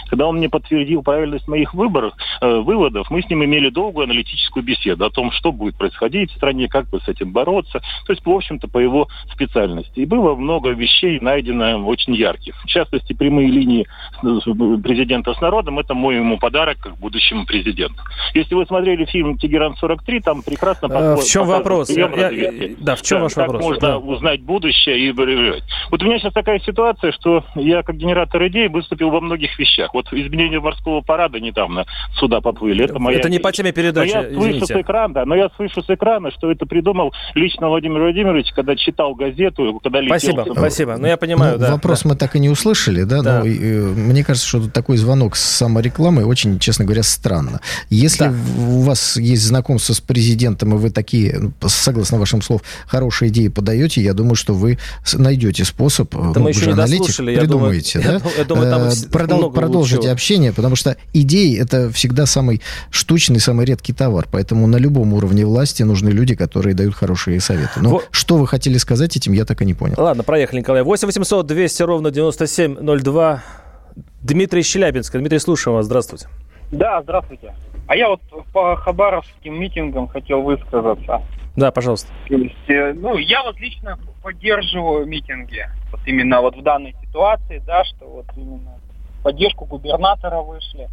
Когда 0.10 0.28
он 0.28 0.38
мне 0.38 0.50
подтвердил 0.50 1.04
правильность 1.04 1.48
моих 1.48 1.74
выборов, 1.74 2.14
э, 2.42 2.60
выводов, 2.60 3.10
мы 3.10 3.22
с 3.22 3.30
ним 3.30 3.44
имели 3.44 3.70
долгую 3.70 4.06
аналитическую 4.06 4.64
беседу 4.64 5.06
о 5.06 5.10
том, 5.10 5.32
что 5.32 5.52
будет 5.52 5.78
происходить 5.78 6.32
в 6.32 6.36
стране, 6.36 6.68
как 6.68 6.90
бы 6.90 7.00
с 7.00 7.08
этим 7.08 7.32
бороться. 7.32 7.80
То 8.06 8.14
есть, 8.14 8.26
в 8.26 8.30
общем-то, 8.30 8.68
по 8.68 8.80
его 8.80 9.08
специальности. 9.34 10.00
И 10.00 10.06
было 10.06 10.36
много 10.36 10.70
вещей 10.70 11.20
найдено 11.20 11.86
очень 11.86 12.14
ярких. 12.16 12.56
В 12.64 12.68
частности, 12.68 13.14
прямые 13.14 13.50
линии 13.50 13.88
президента 14.22 15.34
с 15.34 15.42
народом– 15.42 15.80
это 15.80 15.94
мой 15.94 16.16
ему 16.16 16.38
подарок 16.38 16.78
как 16.80 16.98
будущему 16.98 17.46
президенту. 17.46 18.02
Если 18.34 18.56
вы 18.56 18.66
смотрели 18.66 19.06
фильм 19.06 19.38
«Тегеран-43», 19.38 20.22
там 20.22 20.42
прекрасно... 20.42 20.88
А, 20.92 21.16
в 21.16 21.24
чем 21.24 21.48
вопрос? 21.48 21.90
Я, 21.90 22.10
я, 22.10 22.72
да, 22.80 22.96
в 22.96 23.02
чем 23.02 23.20
да, 23.20 23.24
ваш 23.24 23.34
как 23.34 23.48
вопрос? 23.48 23.64
можно 23.64 23.88
да. 23.88 23.98
узнать 23.98 24.42
будущее 24.42 25.00
и 25.00 25.12
выживать. 25.12 25.64
Вот 25.90 26.02
у 26.02 26.06
меня 26.06 26.20
сейчас 26.20 26.34
такая 26.34 26.60
ситуация, 26.60 27.12
что 27.12 27.44
я 27.56 27.84
как 27.84 27.98
генератор 27.98 28.46
идей 28.48 28.68
выступил 28.68 29.10
во 29.10 29.22
многих 29.22 29.41
вещах. 29.58 29.94
Вот 29.94 30.12
изменение 30.12 30.60
морского 30.60 31.02
парада 31.02 31.40
недавно 31.40 31.86
сюда 32.20 32.42
поплыли. 32.42 32.86
Это, 32.86 33.00
моя 33.00 33.20
это 33.20 33.30
не 33.30 33.40
по 33.40 33.52
теме 33.52 33.72
передачи, 33.72 34.14
но 34.14 34.22
я 34.22 34.30
слышу 34.30 34.50
извините. 34.50 34.74
с 34.74 34.82
экрана, 34.82 35.14
да, 35.14 35.26
но 35.26 35.36
я 35.36 35.50
слышу 35.56 35.82
с 35.82 35.90
экрана, 35.90 36.32
что 36.32 36.52
это 36.52 36.66
придумал 36.66 37.14
лично 37.36 37.70
Владимир 37.70 38.02
Владимирович, 38.02 38.52
когда 38.54 38.76
читал 38.76 39.16
газету, 39.16 39.80
когда 39.84 40.02
летел... 40.02 40.20
Спасибо, 40.20 40.54
спасибо. 40.56 40.98
Ну, 40.98 41.08
я 41.08 41.18
понимаю, 41.18 41.54
ну, 41.54 41.60
да. 41.60 41.72
Вопрос 41.72 42.04
да. 42.04 42.10
мы 42.10 42.16
так 42.16 42.36
и 42.36 42.40
не 42.40 42.50
услышали, 42.50 43.04
да, 43.04 43.22
да. 43.22 43.40
но 43.40 43.46
э, 43.46 43.50
мне 43.50 44.24
кажется, 44.24 44.48
что 44.48 44.70
такой 44.70 44.98
звонок 44.98 45.36
с 45.36 45.42
саморекламой 45.44 46.26
очень, 46.26 46.60
честно 46.60 46.86
говоря, 46.86 47.04
странно. 47.04 47.62
Если 47.90 48.26
да. 48.26 48.34
у 48.60 48.82
вас 48.82 49.18
есть 49.18 49.44
знакомство 49.44 49.94
с 49.94 50.02
президентом, 50.02 50.76
и 50.76 50.78
вы 50.78 50.90
такие, 50.90 51.38
ну, 51.40 51.52
согласно 51.68 52.18
вашим 52.18 52.42
слов, 52.42 52.62
хорошие 52.88 53.30
идеи 53.30 53.48
подаете, 53.48 54.02
я 54.02 54.14
думаю, 54.14 54.36
что 54.36 54.54
вы 54.54 54.78
найдете 55.14 55.66
способ, 55.66 56.12
да 56.12 56.20
ну, 56.36 56.40
мы 56.40 56.50
еще 56.50 56.68
не 56.68 56.74
аналитик, 56.74 57.16
придумаете, 57.16 58.00
я 58.00 58.12
да? 58.12 58.20
Думаю, 58.20 58.38
я 58.38 58.46
думаю, 58.46 58.72
там 58.72 58.92
Продол, 59.36 59.52
продолжите 59.52 59.96
лучшего. 59.98 60.14
общение, 60.14 60.54
потому 60.54 60.76
что 60.76 60.98
идеи 61.14 61.60
это 61.60 61.92
всегда 61.92 62.26
самый 62.26 62.62
штучный, 62.90 63.40
самый 63.40 63.66
редкий 63.66 63.94
товар, 63.94 64.28
поэтому 64.32 64.68
на 64.68 64.78
любом 64.78 65.14
уровне 65.14 65.46
власти 65.46 65.84
нужны 65.84 66.10
люди, 66.10 66.36
которые 66.36 66.76
дают 66.76 66.96
хорошие 66.96 67.40
советы. 67.40 67.80
Но 67.82 67.90
вот. 67.90 68.08
что 68.12 68.38
вы 68.38 68.48
хотели 68.48 68.78
сказать 68.78 69.16
этим, 69.16 69.34
я 69.34 69.46
так 69.46 69.62
и 69.62 69.66
не 69.66 69.74
понял. 69.74 69.96
Ладно, 69.98 70.24
проехали, 70.24 70.60
Николай. 70.60 70.84
8 70.84 71.08
800 71.08 71.46
200 71.46 71.84
ровно 71.84 72.12
9702. 72.12 73.44
Дмитрий 74.22 74.64
Щелябинск. 74.64 75.14
Дмитрий, 75.14 75.40
слушаем 75.40 75.78
вас. 75.78 75.86
Здравствуйте. 75.86 76.28
Да, 76.72 77.02
здравствуйте. 77.02 77.54
А 77.88 77.96
я 77.96 78.08
вот 78.08 78.22
по 78.54 78.76
хабаровским 78.78 79.60
митингам 79.60 80.08
хотел 80.08 80.42
высказаться. 80.42 81.22
Да, 81.56 81.72
пожалуйста. 81.72 82.08
То 82.28 82.36
есть, 82.36 82.70
э, 82.70 82.94
ну, 82.94 83.18
я 83.18 83.44
вот 83.44 83.60
лично 83.60 84.00
поддерживаю 84.24 85.06
митинги. 85.06 85.68
Вот 85.92 86.00
именно 86.06 86.42
вот 86.42 86.56
в 86.56 86.64
данной 86.64 86.96
ситуации, 87.06 87.62
да, 87.68 87.84
что 87.84 88.06
вот 88.08 88.26
именно 88.38 88.80
поддержку 89.24 89.66
губернатора 89.66 90.42
вышли, 90.42 90.90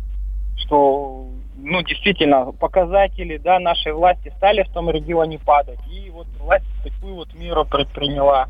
что, 0.56 1.26
ну, 1.56 1.82
действительно, 1.82 2.52
показатели, 2.52 3.36
да, 3.38 3.58
нашей 3.58 3.92
власти 3.92 4.32
стали 4.36 4.62
в 4.62 4.72
том 4.72 4.90
регионе 4.90 5.38
падать. 5.38 5.80
И 5.90 6.10
вот 6.10 6.26
власть 6.40 6.66
такую 6.82 7.16
вот 7.16 7.34
меру 7.34 7.64
предприняла. 7.64 8.48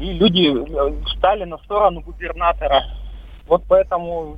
И 0.00 0.12
люди 0.12 0.48
э, 0.48 1.04
стали 1.16 1.44
на 1.44 1.58
сторону 1.58 2.00
губернатора. 2.00 2.84
Вот 3.46 3.64
поэтому 3.68 4.36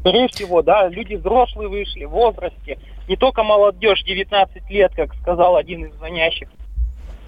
скорее 0.00 0.28
всего, 0.28 0.62
да, 0.62 0.88
люди 0.88 1.14
взрослые 1.14 1.68
вышли 1.68 2.04
в 2.04 2.10
возрасте, 2.10 2.78
не 3.08 3.16
только 3.16 3.42
молодежь 3.42 4.02
19 4.04 4.70
лет, 4.70 4.92
как 4.94 5.14
сказал 5.16 5.56
один 5.56 5.84
из 5.84 5.94
звонящих. 5.94 6.48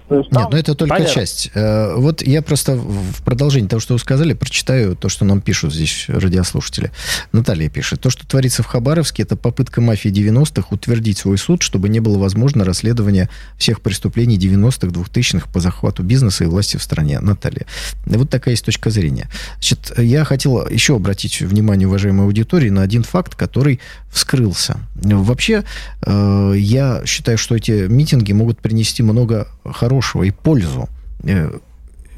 Нет, 0.09 0.27
но 0.31 0.49
ну, 0.51 0.57
это 0.57 0.75
только 0.75 0.95
Понятно. 0.95 1.13
часть. 1.13 1.51
Э, 1.53 1.95
вот 1.95 2.21
я 2.21 2.41
просто 2.41 2.75
в 2.75 3.23
продолжение 3.23 3.69
того, 3.69 3.79
что 3.79 3.93
вы 3.93 3.99
сказали, 3.99 4.33
прочитаю 4.33 4.95
то, 4.95 5.07
что 5.07 5.23
нам 5.23 5.41
пишут 5.41 5.73
здесь 5.73 6.05
радиослушатели. 6.09 6.91
Наталья 7.31 7.69
пишет. 7.69 8.01
То, 8.01 8.09
что 8.09 8.27
творится 8.27 8.61
в 8.61 8.65
Хабаровске, 8.65 9.23
это 9.23 9.37
попытка 9.37 9.79
мафии 9.79 10.11
90-х 10.11 10.67
утвердить 10.71 11.17
свой 11.17 11.37
суд, 11.37 11.61
чтобы 11.61 11.87
не 11.87 11.99
было 11.99 12.17
возможно 12.17 12.65
расследования 12.65 13.29
всех 13.57 13.81
преступлений 13.81 14.37
90-х, 14.37 14.87
2000-х 14.87 15.47
по 15.51 15.59
захвату 15.59 16.03
бизнеса 16.03 16.43
и 16.43 16.47
власти 16.47 16.77
в 16.77 16.83
стране. 16.83 17.19
Наталья. 17.19 17.65
Вот 18.05 18.29
такая 18.29 18.53
есть 18.53 18.65
точка 18.65 18.89
зрения. 18.89 19.29
Значит, 19.55 19.93
я 19.97 20.25
хотел 20.25 20.67
еще 20.67 20.97
обратить 20.97 21.39
внимание 21.39 21.87
уважаемой 21.87 22.25
аудитории 22.25 22.69
на 22.69 22.81
один 22.81 23.03
факт, 23.03 23.35
который 23.35 23.79
вскрылся. 24.11 24.79
Вообще, 24.95 25.63
э, 26.05 26.53
я 26.57 27.01
считаю, 27.05 27.37
что 27.37 27.55
эти 27.55 27.87
митинги 27.87 28.33
могут 28.33 28.59
принести 28.59 29.03
много 29.03 29.47
хорошего 29.63 30.00
и 30.23 30.31
пользу. 30.31 30.89
Э, 31.23 31.59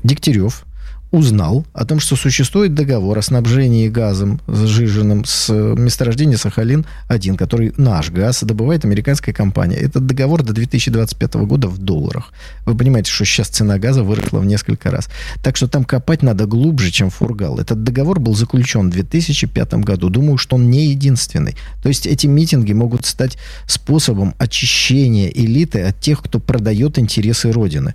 Дегтярев 0.03 0.65
узнал 1.13 1.63
о 1.73 1.85
том, 1.85 1.99
что 1.99 2.15
существует 2.15 2.73
договор 2.73 3.19
о 3.19 3.21
снабжении 3.21 3.87
газом 3.87 4.41
сжиженным 4.47 5.25
с 5.25 5.53
месторождения 5.53 6.37
Сахалин-1, 6.37 7.37
который 7.37 7.71
наш 7.77 8.09
газ 8.09 8.43
добывает 8.43 8.83
американская 8.83 9.33
компания. 9.33 9.75
Этот 9.75 10.07
договор 10.07 10.41
до 10.41 10.53
2025 10.53 11.35
года 11.35 11.67
в 11.67 11.77
долларах. 11.77 12.33
Вы 12.65 12.75
понимаете, 12.75 13.11
что 13.11 13.25
сейчас 13.25 13.49
цена 13.49 13.77
газа 13.77 14.03
выросла 14.03 14.39
в 14.39 14.45
несколько 14.47 14.89
раз. 14.89 15.07
Так 15.43 15.55
что 15.55 15.67
там 15.67 15.83
копать 15.85 16.23
надо 16.23 16.47
глубже, 16.47 16.89
чем 16.89 17.11
фургал. 17.11 17.59
Этот 17.59 17.83
договор 17.83 18.19
был 18.19 18.33
заключен 18.33 18.89
в 18.89 18.93
2005 18.93 19.75
году. 19.75 20.09
Думаю, 20.09 20.39
что 20.39 20.55
он 20.55 20.71
не 20.71 20.87
единственный. 20.87 21.55
То 21.83 21.89
есть 21.89 22.07
эти 22.07 22.25
митинги 22.25 22.73
могут 22.73 23.05
стать 23.05 23.37
способом 23.67 24.33
очищения 24.39 25.29
элиты 25.29 25.83
от 25.83 25.99
тех, 25.99 26.23
кто 26.23 26.39
продает 26.39 26.97
интересы 26.97 27.51
Родины. 27.51 27.93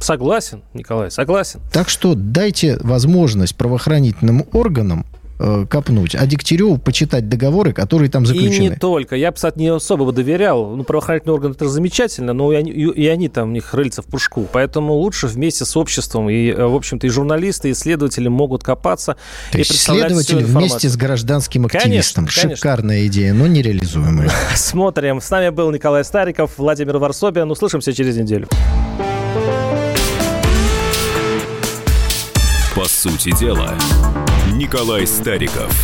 Согласен, 0.00 0.62
Николай, 0.72 1.10
согласен. 1.10 1.60
Так 1.72 1.88
что 1.88 2.14
дайте 2.14 2.78
возможность 2.80 3.54
правоохранительным 3.54 4.46
органам 4.52 5.04
э, 5.38 5.66
копнуть, 5.68 6.14
а 6.14 6.26
Дегтяреву 6.26 6.78
почитать 6.78 7.28
договоры, 7.28 7.72
которые 7.72 8.10
там 8.10 8.24
заключены. 8.24 8.66
И 8.66 8.68
не 8.70 8.76
только. 8.76 9.14
Я, 9.16 9.30
кстати, 9.32 9.58
не 9.58 9.68
особо 9.68 10.06
бы 10.06 10.12
доверял. 10.12 10.74
Ну, 10.74 10.84
правоохранительные 10.84 11.34
органы 11.34 11.52
это 11.52 11.68
замечательно, 11.68 12.32
но 12.32 12.52
и 12.52 12.56
они, 12.56 12.70
и 12.70 13.06
они 13.06 13.28
там, 13.28 13.50
у 13.50 13.52
них 13.52 13.74
рыльца 13.74 14.00
в 14.02 14.06
пушку. 14.06 14.48
Поэтому 14.50 14.94
лучше 14.94 15.26
вместе 15.26 15.66
с 15.66 15.76
обществом. 15.76 16.30
И, 16.30 16.48
э, 16.48 16.66
в 16.66 16.74
общем-то, 16.74 17.06
и 17.06 17.10
журналисты, 17.10 17.68
и 17.68 17.72
исследователи 17.72 18.28
могут 18.28 18.62
копаться 18.62 19.16
То 19.52 19.58
и 19.58 19.64
следователи 19.64 20.42
вместе 20.42 20.88
с 20.88 20.96
гражданским 20.96 21.66
активистом. 21.66 22.24
Конечно, 22.24 22.42
конечно. 22.42 22.56
Шикарная 22.56 23.06
идея, 23.06 23.34
но 23.34 23.46
нереализуемая. 23.46 24.30
Смотрим. 24.54 25.20
С 25.20 25.30
нами 25.30 25.50
был 25.50 25.70
Николай 25.70 26.04
Стариков, 26.04 26.52
Владимир 26.56 26.98
Варсобин. 26.98 27.50
Услышимся 27.50 27.92
через 27.92 28.16
неделю. 28.16 28.48
По 32.74 32.84
сути 32.84 33.36
дела, 33.36 33.74
Николай 34.52 35.04
Стариков. 35.04 35.74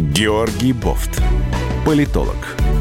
Георгий 0.00 0.72
Бофт. 0.72 1.22
Политолог, 1.84 2.34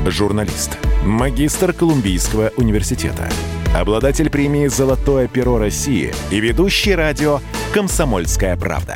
журналист, 0.07 0.79
магистр 1.03 1.71
Колумбийского 1.71 2.51
университета, 2.57 3.29
обладатель 3.75 4.31
премии 4.31 4.65
«Золотое 4.65 5.27
перо 5.27 5.59
России» 5.59 6.11
и 6.31 6.39
ведущий 6.39 6.95
радио 6.95 7.41
«Комсомольская 7.75 8.57
правда». 8.57 8.95